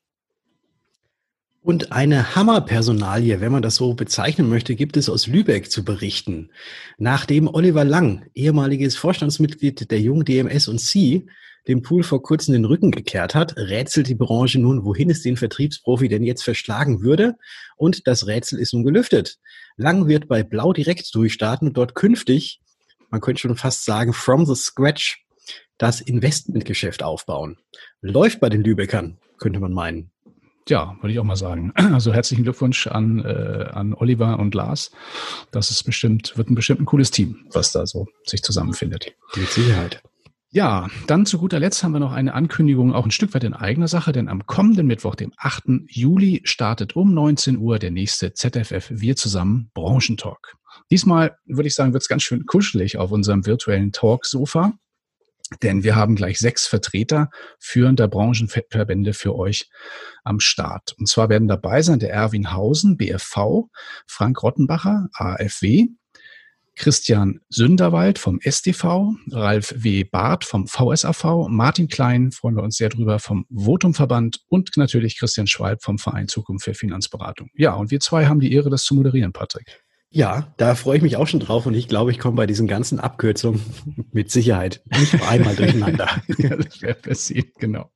Und 1.70 1.92
eine 1.92 2.34
Hammerpersonalie, 2.34 3.40
wenn 3.40 3.52
man 3.52 3.62
das 3.62 3.76
so 3.76 3.94
bezeichnen 3.94 4.48
möchte, 4.48 4.74
gibt 4.74 4.96
es 4.96 5.08
aus 5.08 5.28
Lübeck 5.28 5.70
zu 5.70 5.84
berichten. 5.84 6.50
Nachdem 6.98 7.46
Oliver 7.46 7.84
Lang, 7.84 8.26
ehemaliges 8.34 8.96
Vorstandsmitglied 8.96 9.88
der 9.88 10.00
jungen 10.00 10.24
DMS 10.24 10.66
und 10.66 10.80
C, 10.80 11.28
dem 11.68 11.82
Pool 11.82 12.02
vor 12.02 12.24
kurzem 12.24 12.54
den 12.54 12.64
Rücken 12.64 12.90
gekehrt 12.90 13.36
hat, 13.36 13.56
rätselt 13.56 14.08
die 14.08 14.16
Branche 14.16 14.58
nun, 14.58 14.84
wohin 14.84 15.10
es 15.10 15.22
den 15.22 15.36
Vertriebsprofi 15.36 16.08
denn 16.08 16.24
jetzt 16.24 16.42
verschlagen 16.42 17.02
würde. 17.02 17.36
Und 17.76 18.08
das 18.08 18.26
Rätsel 18.26 18.58
ist 18.58 18.74
nun 18.74 18.82
gelüftet. 18.82 19.38
Lang 19.76 20.08
wird 20.08 20.26
bei 20.26 20.42
Blau 20.42 20.73
direkt 20.73 21.14
durchstarten 21.14 21.68
und 21.68 21.76
dort 21.76 21.95
künftig, 21.95 22.60
man 23.10 23.21
könnte 23.21 23.42
schon 23.42 23.54
fast 23.54 23.84
sagen, 23.84 24.12
from 24.12 24.45
the 24.45 24.56
scratch, 24.56 25.25
das 25.78 26.00
Investmentgeschäft 26.00 27.04
aufbauen. 27.04 27.58
Läuft 28.00 28.40
bei 28.40 28.49
den 28.49 28.64
Lübeckern, 28.64 29.18
könnte 29.38 29.60
man 29.60 29.73
meinen. 29.73 30.10
Ja, 30.68 30.96
würde 31.00 31.12
ich 31.12 31.18
auch 31.18 31.25
mal 31.25 31.36
sagen. 31.36 31.73
Also 31.92 32.12
herzlichen 32.12 32.44
Glückwunsch 32.44 32.86
an, 32.86 33.25
äh, 33.25 33.68
an 33.73 33.94
Oliver 33.94 34.38
und 34.38 34.54
Lars. 34.54 34.90
Das 35.50 35.70
ist 35.70 35.82
bestimmt, 35.84 36.36
wird 36.36 36.50
ein 36.50 36.54
bestimmt 36.54 36.80
ein 36.80 36.86
cooles 36.86 37.10
Team, 37.10 37.46
was 37.52 37.73
da 37.73 37.86
so 37.86 38.06
sich 38.25 38.42
zusammenfindet. 38.42 39.12
Mit 39.36 39.49
Sicherheit. 39.49 40.02
Ja, 40.52 40.88
dann 41.06 41.26
zu 41.26 41.38
guter 41.38 41.60
Letzt 41.60 41.84
haben 41.84 41.92
wir 41.92 42.00
noch 42.00 42.10
eine 42.12 42.34
Ankündigung, 42.34 42.92
auch 42.92 43.04
ein 43.04 43.12
Stück 43.12 43.34
weit 43.34 43.44
in 43.44 43.54
eigener 43.54 43.86
Sache, 43.86 44.10
denn 44.10 44.28
am 44.28 44.46
kommenden 44.46 44.88
Mittwoch, 44.88 45.14
dem 45.14 45.32
8. 45.36 45.86
Juli, 45.86 46.40
startet 46.42 46.96
um 46.96 47.14
19 47.14 47.56
Uhr 47.56 47.78
der 47.78 47.92
nächste 47.92 48.32
ZFF 48.32 48.90
Wir 48.90 49.14
zusammen 49.14 49.70
Branchentalk. 49.75 50.56
Diesmal 50.90 51.36
würde 51.46 51.68
ich 51.68 51.75
sagen, 51.75 51.92
wird 51.92 52.02
es 52.02 52.08
ganz 52.08 52.25
schön 52.25 52.46
kuschelig 52.46 52.99
auf 52.99 53.12
unserem 53.12 53.46
virtuellen 53.46 53.92
Talk-Sofa. 53.92 54.73
Denn 55.63 55.82
wir 55.82 55.97
haben 55.97 56.15
gleich 56.15 56.39
sechs 56.39 56.67
Vertreter 56.67 57.30
führender 57.58 58.08
Branchenverbände 58.08 59.15
für 59.15 59.34
euch 59.34 59.69
am 60.23 60.41
Start. 60.41 60.95
Und 60.99 61.08
zwar 61.08 61.28
werden 61.28 61.49
dabei 61.49 61.82
sein 61.82 61.99
der 61.99 62.13
Erwin 62.13 62.52
Hausen, 62.52 62.97
BFV, 62.97 63.69
Frank 64.06 64.43
Rottenbacher, 64.43 65.08
AFW, 65.13 65.89
Christian 66.76 67.41
Sünderwald 67.50 68.19
vom 68.19 68.41
STV, 68.41 69.15
Ralf 69.32 69.75
W. 69.76 70.04
Barth 70.04 70.45
vom 70.45 70.67
VSAV, 70.67 71.49
Martin 71.49 71.89
Klein, 71.89 72.32
freuen 72.32 72.56
wir 72.56 72.63
uns 72.63 72.76
sehr 72.76 72.89
drüber, 72.89 73.19
vom 73.19 73.45
Votumverband 73.50 74.41
und 74.49 74.76
natürlich 74.76 75.19
Christian 75.19 75.47
Schwalb 75.47 75.82
vom 75.82 75.99
Verein 75.99 76.28
Zukunft 76.28 76.65
für 76.65 76.75
Finanzberatung. 76.75 77.50
Ja, 77.54 77.75
und 77.75 77.91
wir 77.91 78.00
zwei 78.00 78.26
haben 78.26 78.41
die 78.41 78.52
Ehre, 78.54 78.71
das 78.71 78.84
zu 78.84 78.95
moderieren, 78.95 79.32
Patrick. 79.32 79.82
Ja, 80.12 80.52
da 80.56 80.75
freue 80.75 80.96
ich 80.96 81.04
mich 81.04 81.16
auch 81.16 81.28
schon 81.28 81.38
drauf 81.38 81.66
und 81.66 81.75
ich 81.75 81.86
glaube, 81.86 82.10
ich 82.10 82.18
komme 82.18 82.34
bei 82.34 82.49
diesen 82.49 82.66
ganzen 82.66 82.99
Abkürzungen 82.99 83.62
mit 84.10 84.28
Sicherheit 84.28 84.82
nicht 84.99 85.12
nur 85.12 85.28
einmal 85.28 85.54
durcheinander. 85.54 86.08
ja, 86.38 86.56
das 86.56 86.82
wäre 86.82 86.94
passiert, 86.94 87.54
genau. 87.60 87.92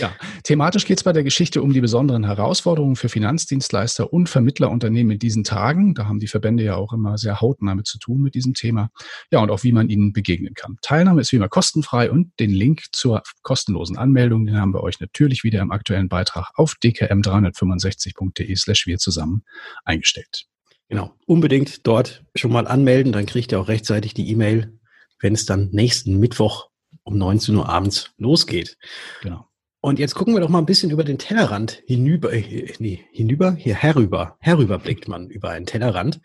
Ja, 0.00 0.14
thematisch 0.44 0.86
geht 0.86 0.96
es 0.96 1.04
bei 1.04 1.12
der 1.12 1.22
Geschichte 1.22 1.60
um 1.60 1.74
die 1.74 1.82
besonderen 1.82 2.24
Herausforderungen 2.24 2.96
für 2.96 3.10
Finanzdienstleister 3.10 4.10
und 4.10 4.30
Vermittlerunternehmen 4.30 5.12
in 5.12 5.18
diesen 5.18 5.44
Tagen. 5.44 5.92
Da 5.92 6.06
haben 6.06 6.18
die 6.18 6.28
Verbände 6.28 6.64
ja 6.64 6.76
auch 6.76 6.94
immer 6.94 7.18
sehr 7.18 7.42
hautnah 7.42 7.74
mit 7.74 7.86
zu 7.86 7.98
tun 7.98 8.22
mit 8.22 8.34
diesem 8.34 8.54
Thema. 8.54 8.88
Ja, 9.30 9.40
und 9.40 9.50
auch 9.50 9.64
wie 9.64 9.72
man 9.72 9.90
ihnen 9.90 10.14
begegnen 10.14 10.54
kann. 10.54 10.78
Teilnahme 10.80 11.20
ist 11.20 11.30
wie 11.32 11.36
immer 11.36 11.50
kostenfrei 11.50 12.10
und 12.10 12.32
den 12.40 12.52
Link 12.52 12.84
zur 12.92 13.22
kostenlosen 13.42 13.98
Anmeldung, 13.98 14.46
den 14.46 14.56
haben 14.56 14.72
wir 14.72 14.82
euch 14.82 14.98
natürlich 14.98 15.44
wieder 15.44 15.60
im 15.60 15.72
aktuellen 15.72 16.08
Beitrag 16.08 16.52
auf 16.54 16.76
dkm365.de 16.82 18.56
slash 18.56 18.86
wir 18.86 18.96
zusammen 18.96 19.44
eingestellt. 19.84 20.46
Genau, 20.94 21.12
unbedingt 21.26 21.84
dort 21.88 22.22
schon 22.36 22.52
mal 22.52 22.68
anmelden, 22.68 23.10
dann 23.10 23.26
kriegt 23.26 23.50
ihr 23.50 23.58
auch 23.58 23.66
rechtzeitig 23.66 24.14
die 24.14 24.30
E-Mail, 24.30 24.78
wenn 25.18 25.34
es 25.34 25.44
dann 25.44 25.70
nächsten 25.72 26.20
Mittwoch 26.20 26.68
um 27.02 27.18
19 27.18 27.56
Uhr 27.56 27.68
abends 27.68 28.12
losgeht. 28.16 28.78
Genau. 29.20 29.44
Und 29.80 29.98
jetzt 29.98 30.14
gucken 30.14 30.34
wir 30.34 30.40
doch 30.40 30.48
mal 30.48 30.60
ein 30.60 30.66
bisschen 30.66 30.92
über 30.92 31.02
den 31.02 31.18
Tellerrand 31.18 31.82
hinüber, 31.84 32.32
äh, 32.32 32.72
nee, 32.78 33.04
hinüber, 33.10 33.56
hier 33.56 33.74
herüber, 33.74 34.36
herüber 34.38 34.78
blickt 34.78 35.08
man 35.08 35.30
über 35.30 35.50
einen 35.50 35.66
Tellerrand. 35.66 36.20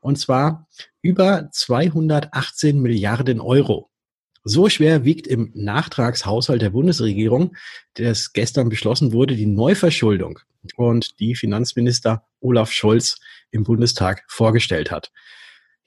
Und 0.00 0.20
zwar 0.20 0.68
über 1.00 1.48
218 1.50 2.80
Milliarden 2.80 3.40
Euro. 3.40 3.90
So 4.44 4.68
schwer 4.68 5.04
wiegt 5.04 5.26
im 5.26 5.50
Nachtragshaushalt 5.52 6.62
der 6.62 6.70
Bundesregierung, 6.70 7.56
das 7.94 8.32
gestern 8.32 8.68
beschlossen 8.68 9.12
wurde, 9.12 9.34
die 9.34 9.46
Neuverschuldung 9.46 10.38
und 10.76 11.18
die 11.18 11.34
Finanzminister 11.34 12.24
Olaf 12.38 12.70
Scholz 12.70 13.18
im 13.52 13.62
Bundestag 13.64 14.24
vorgestellt 14.28 14.90
hat. 14.90 15.12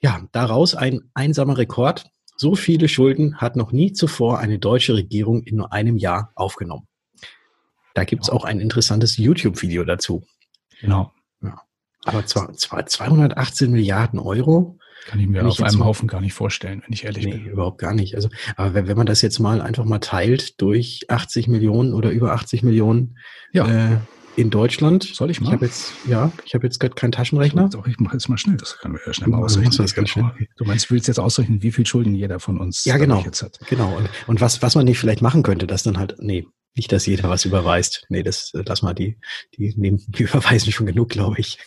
Ja, 0.00 0.26
daraus 0.32 0.74
ein 0.74 1.10
einsamer 1.14 1.58
Rekord. 1.58 2.06
So 2.36 2.54
viele 2.54 2.88
Schulden 2.88 3.38
hat 3.38 3.56
noch 3.56 3.72
nie 3.72 3.92
zuvor 3.92 4.38
eine 4.38 4.58
deutsche 4.58 4.94
Regierung 4.94 5.42
in 5.42 5.56
nur 5.56 5.72
einem 5.72 5.96
Jahr 5.96 6.32
aufgenommen. 6.34 6.86
Da 7.94 8.04
gibt's 8.04 8.28
auch 8.28 8.44
ein 8.44 8.60
interessantes 8.60 9.16
YouTube-Video 9.16 9.84
dazu. 9.84 10.24
Genau. 10.80 11.12
Ja. 11.42 11.62
Aber 12.04 12.26
zwar, 12.26 12.52
zwar 12.52 12.84
218 12.84 13.70
Milliarden 13.70 14.18
Euro, 14.18 14.78
kann 15.06 15.20
ich 15.20 15.28
mir 15.28 15.46
auf 15.46 15.62
einem 15.62 15.78
mal, 15.78 15.84
Haufen 15.86 16.08
gar 16.08 16.20
nicht 16.20 16.34
vorstellen, 16.34 16.82
wenn 16.84 16.92
ich 16.92 17.04
ehrlich 17.04 17.24
nee, 17.24 17.32
bin. 17.34 17.46
überhaupt 17.46 17.78
gar 17.78 17.94
nicht. 17.94 18.16
Also, 18.16 18.28
aber 18.56 18.74
wenn, 18.74 18.88
wenn 18.88 18.96
man 18.96 19.06
das 19.06 19.22
jetzt 19.22 19.38
mal 19.38 19.60
einfach 19.60 19.84
mal 19.84 20.00
teilt 20.00 20.60
durch 20.60 21.06
80 21.08 21.48
Millionen 21.48 21.94
oder 21.94 22.10
über 22.10 22.32
80 22.32 22.64
Millionen 22.64 23.16
ja. 23.52 23.66
äh, 23.66 23.96
in 24.36 24.50
Deutschland. 24.50 25.02
Soll 25.02 25.30
ich 25.30 25.40
mal? 25.40 25.48
Ich 25.48 25.52
habe 25.54 25.64
jetzt, 25.66 25.92
ja, 26.06 26.30
ich 26.44 26.54
habe 26.54 26.66
jetzt 26.66 26.78
gerade 26.78 26.94
keinen 26.94 27.12
Taschenrechner. 27.12 27.68
Doch, 27.70 27.86
ich 27.86 27.98
mache 27.98 28.14
jetzt 28.14 28.28
mal 28.28 28.38
schnell. 28.38 28.56
Das 28.56 28.78
können 28.78 28.94
wir 28.94 29.00
ja 29.06 29.12
schnell 29.12 29.28
mal 29.30 29.42
ausrechnen. 29.42 29.76
Das 29.76 29.94
ganz 29.94 30.10
schnell. 30.10 30.30
Du 30.56 30.64
meinst, 30.64 30.90
du 30.90 30.94
willst 30.94 31.08
jetzt 31.08 31.18
ausrechnen, 31.18 31.62
wie 31.62 31.72
viel 31.72 31.86
Schulden 31.86 32.14
jeder 32.14 32.38
von 32.38 32.58
uns 32.58 32.84
ja, 32.84 32.96
genau, 32.98 33.22
jetzt 33.22 33.42
hat? 33.42 33.58
Genau. 33.68 33.96
Und, 33.96 34.08
und 34.26 34.40
was, 34.40 34.62
was 34.62 34.74
man 34.74 34.84
nicht 34.84 34.98
vielleicht 34.98 35.22
machen 35.22 35.42
könnte, 35.42 35.66
dass 35.66 35.82
dann 35.82 35.98
halt, 35.98 36.16
nee, 36.18 36.46
nicht, 36.76 36.92
dass 36.92 37.06
jeder 37.06 37.30
was 37.30 37.44
überweist. 37.44 38.04
Nee, 38.10 38.22
das 38.22 38.50
lass 38.52 38.82
mal 38.82 38.94
die, 38.94 39.18
die 39.56 39.74
nehmen, 39.76 40.02
die 40.08 40.24
überweisen 40.24 40.72
schon 40.72 40.86
genug, 40.86 41.08
glaube 41.08 41.36
ich. 41.38 41.58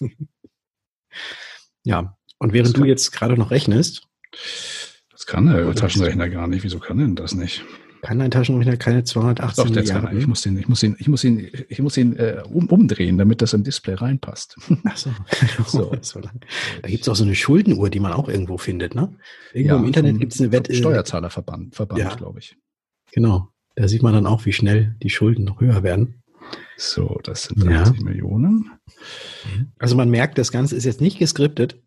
ja. 1.84 2.16
Und 2.38 2.54
während 2.54 2.78
du 2.78 2.86
jetzt 2.86 3.12
gerade 3.12 3.36
noch 3.36 3.52
rechnest. 3.52 4.04
Das 5.12 5.26
kann 5.26 5.48
der 5.48 5.74
Taschenrechner 5.76 6.30
gar 6.30 6.48
nicht. 6.48 6.64
Wieso 6.64 6.80
kann 6.80 6.98
denn 7.00 7.16
das 7.16 7.34
nicht? 7.34 7.66
Kann 8.02 8.22
ein 8.22 8.32
Taschenrechner 8.32 8.78
keine 8.78 9.04
218 9.04 9.66
Doch, 9.66 9.74
der 9.74 9.84
kann, 9.84 10.18
ich 10.18 10.26
muss 10.26 10.42
den, 10.42 10.58
ich 10.58 10.68
muss 10.70 10.82
ihn, 10.84 10.96
ich 11.00 11.08
muss 11.08 11.24
ihn, 11.24 11.50
ich 11.68 11.80
muss 11.80 11.98
ihn 11.98 12.16
äh, 12.16 12.44
um, 12.50 12.68
umdrehen, 12.68 13.18
damit 13.18 13.42
das 13.42 13.54
im 13.54 13.64
Display 13.64 13.96
reinpasst. 13.96 14.56
Ach 14.86 14.98
so. 14.98 15.12
so. 16.02 16.22
Da 16.82 16.88
gibt 16.88 17.02
es 17.02 17.10
auch 17.10 17.16
so 17.16 17.24
eine 17.24 17.36
Schuldenuhr, 17.36 17.90
die 17.90 18.00
man 18.00 18.14
auch 18.14 18.30
irgendwo 18.30 18.58
findet, 18.58 18.96
ne? 18.96 19.16
Irgendwo 19.54 19.76
ja, 19.76 19.80
im 19.82 19.86
Internet 19.86 20.20
gibt 20.20 20.34
es 20.34 20.40
eine 20.40 20.52
Wette. 20.52 20.74
Steuerzahlerverband, 20.74 21.76
Verband, 21.76 22.00
ja. 22.00 22.16
glaube 22.16 22.40
ich. 22.40 22.56
Genau. 23.12 23.50
Da 23.76 23.88
sieht 23.88 24.04
man 24.04 24.14
dann 24.14 24.26
auch, 24.26 24.46
wie 24.46 24.54
schnell 24.54 24.96
die 25.02 25.10
Schulden 25.10 25.44
noch 25.46 25.60
höher 25.60 25.84
werden. 25.84 26.22
So, 26.78 27.20
das 27.24 27.44
sind 27.44 27.66
30 27.66 27.98
ja. 27.98 28.04
Millionen. 28.04 28.72
Also 29.78 29.96
man 29.96 30.10
merkt, 30.10 30.38
das 30.38 30.52
Ganze 30.52 30.76
ist 30.76 30.86
jetzt 30.86 31.02
nicht 31.02 31.20
geskriptet. 31.20 31.82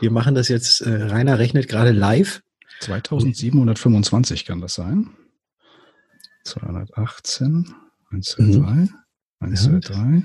Wir 0.00 0.10
machen 0.10 0.34
das 0.34 0.48
jetzt, 0.48 0.80
äh, 0.80 0.90
Rainer 0.90 1.38
rechnet 1.38 1.68
gerade 1.68 1.90
live. 1.90 2.42
2725 2.80 4.44
kann 4.44 4.60
das 4.60 4.74
sein. 4.74 5.10
218, 6.46 7.74
1, 8.10 8.26
2, 8.26 8.42
3, 8.42 8.50
mhm. 8.50 8.90
1, 9.40 9.64
2, 9.64 9.78
3, 9.80 10.22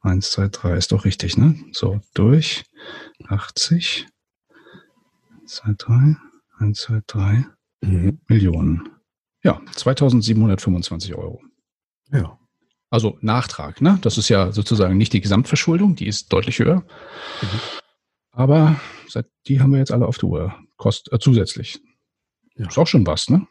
1, 0.00 0.30
2, 0.30 0.48
3 0.48 0.76
ist 0.76 0.92
doch 0.92 1.04
richtig, 1.04 1.36
ne? 1.36 1.54
So, 1.72 2.00
durch 2.14 2.64
80, 3.28 4.06
1, 5.40 5.54
2, 5.54 5.74
3, 5.76 6.16
1, 6.58 6.80
2, 6.80 7.00
3 7.06 7.46
mhm. 7.82 8.20
Millionen. 8.28 8.88
Ja, 9.42 9.60
2725 9.76 11.14
Euro. 11.14 11.42
Ja. 12.10 12.38
Also 12.90 13.18
Nachtrag, 13.20 13.82
ne? 13.82 13.98
Das 14.00 14.16
ist 14.16 14.28
ja 14.30 14.50
sozusagen 14.52 14.96
nicht 14.96 15.12
die 15.12 15.20
Gesamtverschuldung, 15.20 15.94
die 15.94 16.06
ist 16.06 16.32
deutlich 16.32 16.58
höher. 16.58 16.84
Mhm. 17.42 17.60
Aber 18.32 18.80
seit, 19.08 19.26
die 19.46 19.60
haben 19.60 19.72
wir 19.72 19.78
jetzt 19.78 19.92
alle 19.92 20.06
auf 20.06 20.18
der 20.18 20.28
Uhr. 20.28 20.54
Kost, 20.76 21.12
äh, 21.12 21.18
zusätzlich. 21.18 21.80
Ja. 22.54 22.68
Ist 22.68 22.78
auch 22.78 22.86
schon 22.86 23.06
was, 23.06 23.28
ne? 23.28 23.46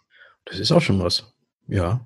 Das 0.46 0.60
ist 0.60 0.72
auch 0.72 0.82
schon 0.82 1.00
was. 1.00 1.37
Ja. 1.68 2.06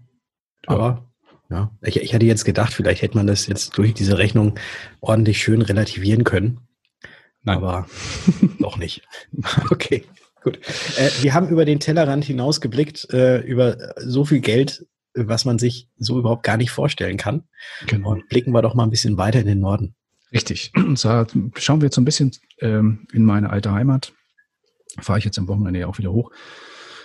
Aber 0.68 1.12
ja, 1.50 1.72
ich, 1.82 1.98
ich 1.98 2.14
hatte 2.14 2.26
jetzt 2.26 2.46
gedacht, 2.46 2.74
vielleicht 2.74 3.02
hätte 3.02 3.18
man 3.18 3.28
das 3.28 3.48
jetzt 3.48 3.78
durch 3.78 3.94
diese 3.94 4.18
Rechnung 4.18 4.56
ordentlich 5.02 5.42
schön 5.42 5.62
relativieren 5.62 6.24
können. 6.24 6.62
Nein. 7.44 7.58
Aber 7.58 7.88
noch 8.58 8.78
nicht. 8.78 9.02
okay, 9.70 10.06
gut. 10.44 10.58
Äh, 10.98 11.10
wir 11.22 11.34
haben 11.34 11.50
über 11.50 11.66
den 11.66 11.80
Tellerrand 11.80 12.24
hinausgeblickt, 12.24 13.14
äh, 13.14 13.40
über 13.40 13.94
so 13.98 14.24
viel 14.24 14.40
Geld, 14.40 14.86
was 15.14 15.44
man 15.44 15.60
sich 15.60 15.90
so 15.98 16.18
überhaupt 16.18 16.44
gar 16.44 16.58
nicht 16.58 16.72
vorstellen 16.72 17.18
kann. 17.18 17.44
Genau. 17.88 18.12
Und 18.12 18.30
blicken 18.30 18.52
wir 18.52 18.62
doch 18.62 18.76
mal 18.76 18.84
ein 18.84 18.92
bisschen 18.92 19.18
weiter 19.18 19.40
in 19.40 19.48
den 19.48 19.60
Norden. 19.60 19.96
Richtig. 20.32 20.72
Und 20.76 20.98
zwar 20.98 21.28
schauen 21.58 21.82
wir 21.82 21.88
jetzt 21.88 21.96
so 21.96 22.02
ein 22.02 22.06
bisschen 22.06 22.32
ähm, 22.60 23.08
in 23.12 23.26
meine 23.26 23.50
alte 23.50 23.74
Heimat. 23.74 24.14
Fahre 25.00 25.20
ich 25.20 25.26
jetzt 25.26 25.38
am 25.38 25.48
Wochenende 25.48 25.82
ja 25.82 25.88
auch 25.88 25.98
wieder 25.98 26.12
hoch. 26.14 26.32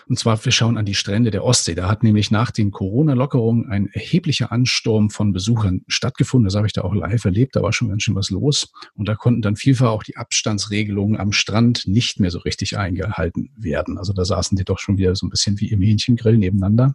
Und 0.09 0.19
zwar, 0.19 0.43
wir 0.45 0.53
schauen 0.53 0.79
an 0.79 0.85
die 0.85 0.95
Strände 0.95 1.33
der 1.33 1.45
Ostsee. 1.45 1.75
Da 1.75 1.89
hat 1.89 2.05
nämlich 2.05 2.31
nach 2.31 2.53
den 2.53 2.71
Corona-Lockerungen 2.71 3.69
ein 3.69 3.89
erheblicher 3.89 4.53
Ansturm 4.53 5.11
von 5.11 5.33
Besuchern 5.33 5.83
stattgefunden. 5.89 6.45
Das 6.45 6.55
habe 6.55 6.69
ich 6.69 6.73
da 6.73 6.83
auch 6.83 6.95
live 6.95 7.25
erlebt. 7.25 7.57
Da 7.57 7.63
war 7.63 7.73
schon 7.73 7.89
ganz 7.89 8.05
schön 8.05 8.15
was 8.15 8.31
los. 8.31 8.73
Und 8.95 9.09
da 9.09 9.17
konnten 9.17 9.43
dann 9.43 9.57
vielfach 9.57 9.89
auch 9.89 10.05
die 10.05 10.17
Abstandsregelungen 10.17 11.19
am 11.19 11.33
Strand 11.33 11.89
nicht 11.89 12.21
mehr 12.21 12.31
so 12.31 12.39
richtig 12.39 12.79
eingehalten 12.79 13.51
werden. 13.57 13.99
Also 13.99 14.13
da 14.13 14.25
saßen 14.25 14.57
die 14.57 14.65
doch 14.65 14.79
schon 14.79 14.97
wieder 14.97 15.17
so 15.17 15.27
ein 15.27 15.31
bisschen 15.31 15.59
wie 15.61 15.71
im 15.73 15.83
Hähnchengrill 15.83 16.39
nebeneinander. 16.39 16.95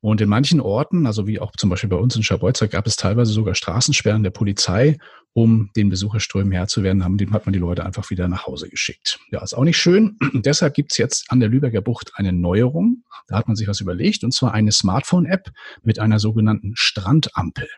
Und 0.00 0.20
in 0.20 0.28
manchen 0.28 0.60
Orten, 0.60 1.06
also 1.06 1.26
wie 1.26 1.40
auch 1.40 1.52
zum 1.56 1.70
Beispiel 1.70 1.90
bei 1.90 1.96
uns 1.96 2.14
in 2.14 2.22
Schabolzer, 2.22 2.68
gab 2.68 2.86
es 2.86 2.96
teilweise 2.96 3.32
sogar 3.32 3.54
Straßensperren 3.54 4.22
der 4.22 4.30
Polizei, 4.30 4.96
um 5.32 5.70
den 5.76 5.88
Besucherströmen 5.88 6.52
Herr 6.52 6.66
zu 6.66 6.82
werden, 6.82 7.04
haben, 7.04 7.18
dem 7.18 7.32
hat 7.32 7.46
man 7.46 7.52
die 7.52 7.58
Leute 7.58 7.84
einfach 7.84 8.10
wieder 8.10 8.28
nach 8.28 8.46
Hause 8.46 8.68
geschickt. 8.68 9.20
Ja, 9.30 9.42
ist 9.42 9.54
auch 9.54 9.64
nicht 9.64 9.76
schön. 9.76 10.16
Und 10.32 10.46
deshalb 10.46 10.74
gibt's 10.74 10.98
jetzt 10.98 11.30
an 11.30 11.40
der 11.40 11.48
Lübecker 11.48 11.80
Bucht 11.80 12.12
eine 12.14 12.32
Neuerung. 12.32 13.04
Da 13.28 13.36
hat 13.36 13.46
man 13.46 13.56
sich 13.56 13.68
was 13.68 13.80
überlegt, 13.80 14.24
und 14.24 14.32
zwar 14.32 14.52
eine 14.52 14.72
Smartphone-App 14.72 15.50
mit 15.82 15.98
einer 15.98 16.18
sogenannten 16.18 16.72
Strandampel. 16.74 17.68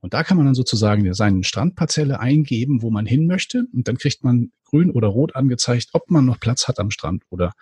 Und 0.00 0.12
da 0.12 0.24
kann 0.24 0.36
man 0.36 0.46
dann 0.46 0.54
sozusagen 0.54 1.12
seine 1.14 1.44
Strandparzelle 1.44 2.18
eingeben, 2.18 2.82
wo 2.82 2.90
man 2.90 3.06
hin 3.06 3.26
möchte. 3.26 3.66
Und 3.72 3.88
dann 3.88 3.96
kriegt 3.96 4.24
man 4.24 4.50
grün 4.64 4.90
oder 4.90 5.08
rot 5.08 5.36
angezeigt, 5.36 5.90
ob 5.92 6.10
man 6.10 6.24
noch 6.24 6.40
Platz 6.40 6.68
hat 6.68 6.80
am 6.80 6.90
Strand 6.90 7.22
oder 7.30 7.52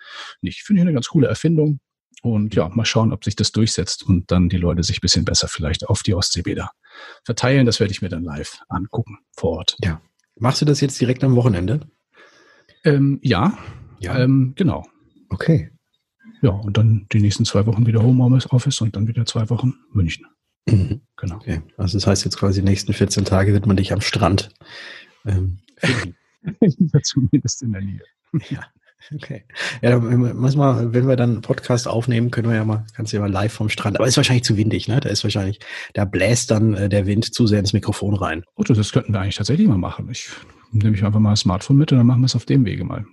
nicht. 0.41 0.63
Finde 0.63 0.81
ich 0.81 0.87
eine 0.87 0.93
ganz 0.93 1.07
coole 1.07 1.27
Erfindung. 1.27 1.79
Und 2.21 2.53
ja, 2.53 2.69
mal 2.69 2.85
schauen, 2.85 3.11
ob 3.13 3.23
sich 3.23 3.35
das 3.35 3.51
durchsetzt 3.51 4.03
und 4.03 4.31
dann 4.31 4.47
die 4.47 4.57
Leute 4.57 4.83
sich 4.83 5.01
bisschen 5.01 5.25
besser 5.25 5.47
vielleicht 5.47 5.89
auf 5.89 6.03
die 6.03 6.13
Ostseebäder 6.13 6.71
verteilen. 7.23 7.65
Das 7.65 7.79
werde 7.79 7.91
ich 7.91 8.01
mir 8.01 8.09
dann 8.09 8.23
live 8.23 8.59
angucken 8.69 9.17
vor 9.35 9.57
Ort. 9.57 9.77
Ja. 9.83 10.01
Machst 10.35 10.61
du 10.61 10.65
das 10.65 10.81
jetzt 10.81 11.01
direkt 11.01 11.23
am 11.23 11.35
Wochenende? 11.35 11.81
Ähm, 12.83 13.19
ja, 13.23 13.57
ja. 13.99 14.17
Ähm, 14.17 14.53
genau. 14.55 14.85
Okay. 15.29 15.71
Ja, 16.41 16.51
und 16.51 16.77
dann 16.77 17.07
die 17.11 17.21
nächsten 17.21 17.45
zwei 17.45 17.65
Wochen 17.65 17.85
wieder 17.85 18.01
Homeoffice 18.01 18.81
und 18.81 18.95
dann 18.95 19.07
wieder 19.07 19.25
zwei 19.25 19.49
Wochen 19.49 19.75
München. 19.91 20.25
Mhm. 20.67 21.01
Genau. 21.17 21.35
Okay. 21.35 21.61
Also 21.77 21.97
das 21.97 22.07
heißt 22.07 22.25
jetzt 22.25 22.37
quasi 22.37 22.61
die 22.61 22.67
nächsten 22.67 22.93
14 22.93 23.25
Tage 23.25 23.53
wird 23.53 23.65
man 23.65 23.77
dich 23.77 23.93
am 23.93 24.01
Strand 24.01 24.49
ähm, 25.25 25.59
finden. 25.77 26.15
Zumindest 27.03 27.61
in 27.61 27.71
der 27.73 27.81
Nähe. 27.81 28.01
Ja. 28.49 28.63
Okay. 29.13 29.43
Ja, 29.81 29.99
manchmal, 29.99 30.93
wenn 30.93 31.07
wir 31.07 31.15
dann 31.15 31.31
einen 31.31 31.41
Podcast 31.41 31.87
aufnehmen, 31.87 32.31
können 32.31 32.49
wir 32.49 32.55
ja 32.55 32.65
mal, 32.65 32.85
kannst 32.93 33.11
du 33.11 33.17
ja 33.17 33.21
mal 33.21 33.31
live 33.31 33.53
vom 33.53 33.69
Strand. 33.69 33.97
Aber 33.97 34.07
ist 34.07 34.17
wahrscheinlich 34.17 34.43
zu 34.43 34.57
windig, 34.57 34.87
ne? 34.87 34.99
Da 34.99 35.09
ist 35.09 35.23
wahrscheinlich, 35.23 35.59
da 35.93 36.05
bläst 36.05 36.51
dann 36.51 36.73
äh, 36.75 36.89
der 36.89 37.05
Wind 37.05 37.33
zu 37.33 37.47
sehr 37.47 37.59
ins 37.59 37.73
Mikrofon 37.73 38.15
rein. 38.15 38.43
Oh, 38.55 38.63
das 38.63 38.91
könnten 38.91 39.13
wir 39.13 39.19
eigentlich 39.19 39.35
tatsächlich 39.35 39.67
mal 39.67 39.77
machen. 39.77 40.07
Ich 40.11 40.29
nehme 40.71 40.95
ich 40.95 41.03
einfach 41.03 41.19
mal 41.19 41.31
ein 41.31 41.35
Smartphone 41.35 41.77
mit 41.77 41.91
und 41.91 41.97
dann 41.97 42.07
machen 42.07 42.21
wir 42.21 42.27
es 42.27 42.35
auf 42.35 42.45
dem 42.45 42.65
Wege 42.65 42.83
mal. 42.83 43.05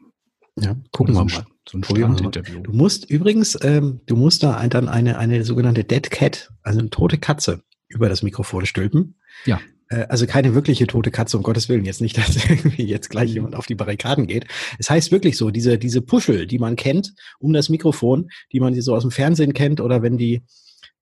Ja, 0.61 0.77
gucken 0.93 1.15
so 1.15 1.21
wir 1.21 1.35
mal. 1.35 1.47
So 1.69 1.79
ein 1.79 1.85
Strandinterview. 1.85 2.61
Du 2.61 2.73
musst 2.73 3.09
übrigens, 3.11 3.59
ähm, 3.63 4.01
du 4.07 4.17
musst 4.17 4.43
da 4.43 4.67
dann 4.69 4.89
eine, 4.89 5.19
eine 5.19 5.45
sogenannte 5.45 5.85
Dead 5.85 6.11
Cat, 6.11 6.51
also 6.63 6.81
eine 6.81 6.91
tote 6.91 7.19
Katze, 7.19 7.63
über 7.89 8.09
das 8.09 8.23
Mikrofon 8.23 8.67
stülpen. 8.67 9.17
Ja. 9.45 9.61
Äh, 9.89 10.07
also 10.09 10.27
keine 10.27 10.55
wirkliche 10.55 10.87
tote 10.87 11.11
Katze, 11.11 11.37
um 11.37 11.43
Gottes 11.43 11.69
Willen. 11.69 11.85
Jetzt 11.85 12.01
nicht, 12.01 12.17
dass 12.19 12.37
irgendwie 12.37 12.85
jetzt 12.85 13.11
gleich 13.11 13.33
jemand 13.33 13.55
auf 13.55 13.67
die 13.67 13.75
Barrikaden 13.75 14.27
geht. 14.27 14.47
Es 14.79 14.91
heißt 14.91 15.13
wirklich 15.13 15.37
so, 15.37 15.51
diese, 15.51 15.79
diese 15.79 16.03
Puschel, 16.03 16.47
die 16.47 16.59
man 16.59 16.77
kennt 16.77 17.15
um 17.39 17.53
das 17.53 17.69
Mikrofon, 17.69 18.31
die 18.53 18.61
man 18.61 18.79
so 18.81 18.95
aus 18.95 19.03
dem 19.03 19.11
Fernsehen 19.11 19.55
kennt 19.55 19.81
oder 19.81 20.03
wenn 20.03 20.19
die, 20.19 20.43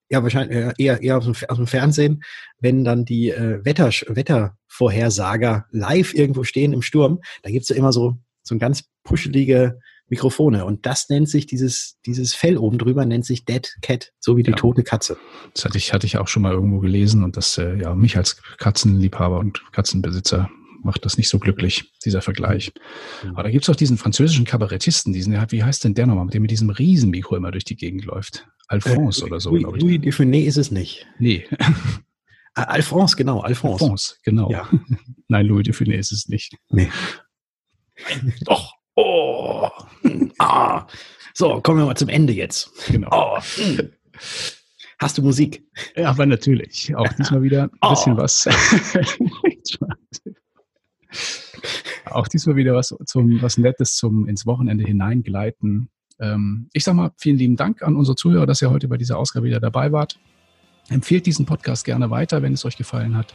ja, 0.08 0.22
wahrscheinlich 0.22 0.56
äh, 0.56 0.72
eher, 0.78 1.02
eher 1.02 1.18
aus 1.18 1.24
dem, 1.24 1.34
aus 1.48 1.56
dem 1.56 1.66
Fernsehen, 1.66 2.22
wenn 2.60 2.84
dann 2.84 3.04
die 3.04 3.30
äh, 3.30 3.64
Wetter, 3.64 3.88
Wettervorhersager 3.88 5.66
live 5.70 6.14
irgendwo 6.14 6.44
stehen 6.44 6.72
im 6.72 6.82
Sturm, 6.82 7.20
da 7.42 7.50
gibt's 7.50 7.68
ja 7.68 7.76
immer 7.76 7.92
so, 7.92 8.16
so 8.42 8.54
ein 8.54 8.60
ganz 8.60 8.84
puschelige 9.02 9.80
Mikrofone. 10.08 10.64
Und 10.64 10.86
das 10.86 11.08
nennt 11.08 11.28
sich, 11.28 11.46
dieses, 11.46 11.98
dieses 12.06 12.34
Fell 12.34 12.58
oben 12.58 12.78
drüber 12.78 13.04
nennt 13.06 13.24
sich 13.24 13.44
Dead 13.44 13.76
Cat, 13.82 14.12
so 14.20 14.36
wie 14.36 14.42
die 14.42 14.50
ja. 14.50 14.56
tote 14.56 14.82
Katze. 14.82 15.16
Das 15.54 15.64
hatte 15.64 15.78
ich, 15.78 15.92
hatte 15.92 16.06
ich 16.06 16.18
auch 16.18 16.28
schon 16.28 16.42
mal 16.42 16.52
irgendwo 16.52 16.78
gelesen 16.78 17.24
und 17.24 17.36
das, 17.36 17.58
äh, 17.58 17.76
ja, 17.76 17.94
mich 17.94 18.16
als 18.16 18.40
Katzenliebhaber 18.58 19.38
und 19.38 19.62
Katzenbesitzer 19.72 20.48
macht 20.82 21.04
das 21.04 21.18
nicht 21.18 21.28
so 21.28 21.38
glücklich, 21.38 21.92
dieser 22.04 22.22
Vergleich. 22.22 22.72
Mhm. 23.22 23.30
Aber 23.30 23.42
da 23.42 23.50
gibt's 23.50 23.68
auch 23.68 23.76
diesen 23.76 23.98
französischen 23.98 24.44
Kabarettisten, 24.44 25.12
diesen, 25.12 25.34
wie 25.50 25.62
heißt 25.64 25.84
denn 25.84 25.94
der 25.94 26.06
nochmal, 26.06 26.26
mit 26.26 26.34
dem 26.34 26.42
mit 26.42 26.50
diesem 26.50 26.70
Riesenmikro 26.70 27.36
immer 27.36 27.50
durch 27.50 27.64
die 27.64 27.76
Gegend 27.76 28.04
läuft? 28.04 28.46
Alphonse 28.68 29.22
äh, 29.22 29.24
oder 29.24 29.40
so, 29.40 29.50
glaube 29.50 29.76
ich. 29.76 29.82
Louis 29.82 29.98
Dufiné 29.98 30.44
ist 30.44 30.56
es 30.56 30.70
nicht. 30.70 31.06
Nee. 31.18 31.44
Ah, 32.54 32.62
Alphonse, 32.62 33.16
genau, 33.16 33.40
Alphonse. 33.40 33.84
Alphonse, 33.84 34.14
genau. 34.22 34.50
Ja. 34.50 34.66
Nein, 35.28 35.44
Louis 35.44 35.66
Dufiné 35.66 35.96
ist 35.96 36.10
es 36.10 36.28
nicht. 36.28 36.56
Nee. 36.70 36.88
Doch. 38.46 38.72
Oh. 38.96 39.68
Ah. 40.38 40.86
So, 41.34 41.60
kommen 41.60 41.78
wir 41.78 41.86
mal 41.86 41.96
zum 41.96 42.08
Ende 42.08 42.32
jetzt. 42.32 42.70
Genau. 42.88 43.08
Oh. 43.12 43.38
Hast 44.98 45.18
du 45.18 45.22
Musik? 45.22 45.62
Ja, 45.94 46.08
aber 46.10 46.24
natürlich. 46.24 46.96
Auch 46.96 47.12
diesmal 47.12 47.42
wieder 47.42 47.64
ein 47.64 47.70
oh. 47.82 47.90
bisschen 47.90 48.16
was. 48.16 48.48
auch 52.06 52.26
diesmal 52.28 52.56
wieder 52.56 52.74
was 52.74 52.94
zum 53.04 53.42
was 53.42 53.58
Nettes 53.58 53.96
zum 53.96 54.26
ins 54.26 54.46
Wochenende 54.46 54.84
hineingleiten. 54.84 55.90
Ähm, 56.18 56.70
ich 56.72 56.84
sag 56.84 56.94
mal, 56.94 57.10
vielen 57.18 57.36
lieben 57.36 57.56
Dank 57.56 57.82
an 57.82 57.96
unsere 57.96 58.16
Zuhörer, 58.16 58.46
dass 58.46 58.62
ihr 58.62 58.70
heute 58.70 58.88
bei 58.88 58.96
dieser 58.96 59.18
Ausgabe 59.18 59.46
wieder 59.46 59.60
dabei 59.60 59.92
wart. 59.92 60.18
Empfehlt 60.88 61.26
diesen 61.26 61.44
Podcast 61.44 61.84
gerne 61.84 62.10
weiter, 62.10 62.40
wenn 62.40 62.54
es 62.54 62.64
euch 62.64 62.78
gefallen 62.78 63.16
hat. 63.16 63.34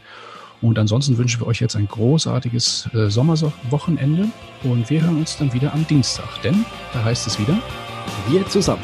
Und 0.62 0.78
ansonsten 0.78 1.17
wünschen 1.17 1.41
wir 1.41 1.47
euch 1.47 1.60
jetzt 1.60 1.76
ein 1.76 1.88
großartiges 1.88 2.89
äh, 2.93 3.10
Sommerwochenende 3.10 4.28
und 4.63 4.89
wir 4.89 5.02
hören 5.02 5.17
uns 5.17 5.38
dann 5.38 5.52
wieder 5.54 5.74
am 5.74 5.88
Dienstag, 5.88 6.41
denn 6.43 6.65
da 6.93 7.04
heißt 7.04 7.26
es 7.28 7.39
wieder, 7.39 7.58
wir 8.30 8.47
zusammen. 8.47 8.84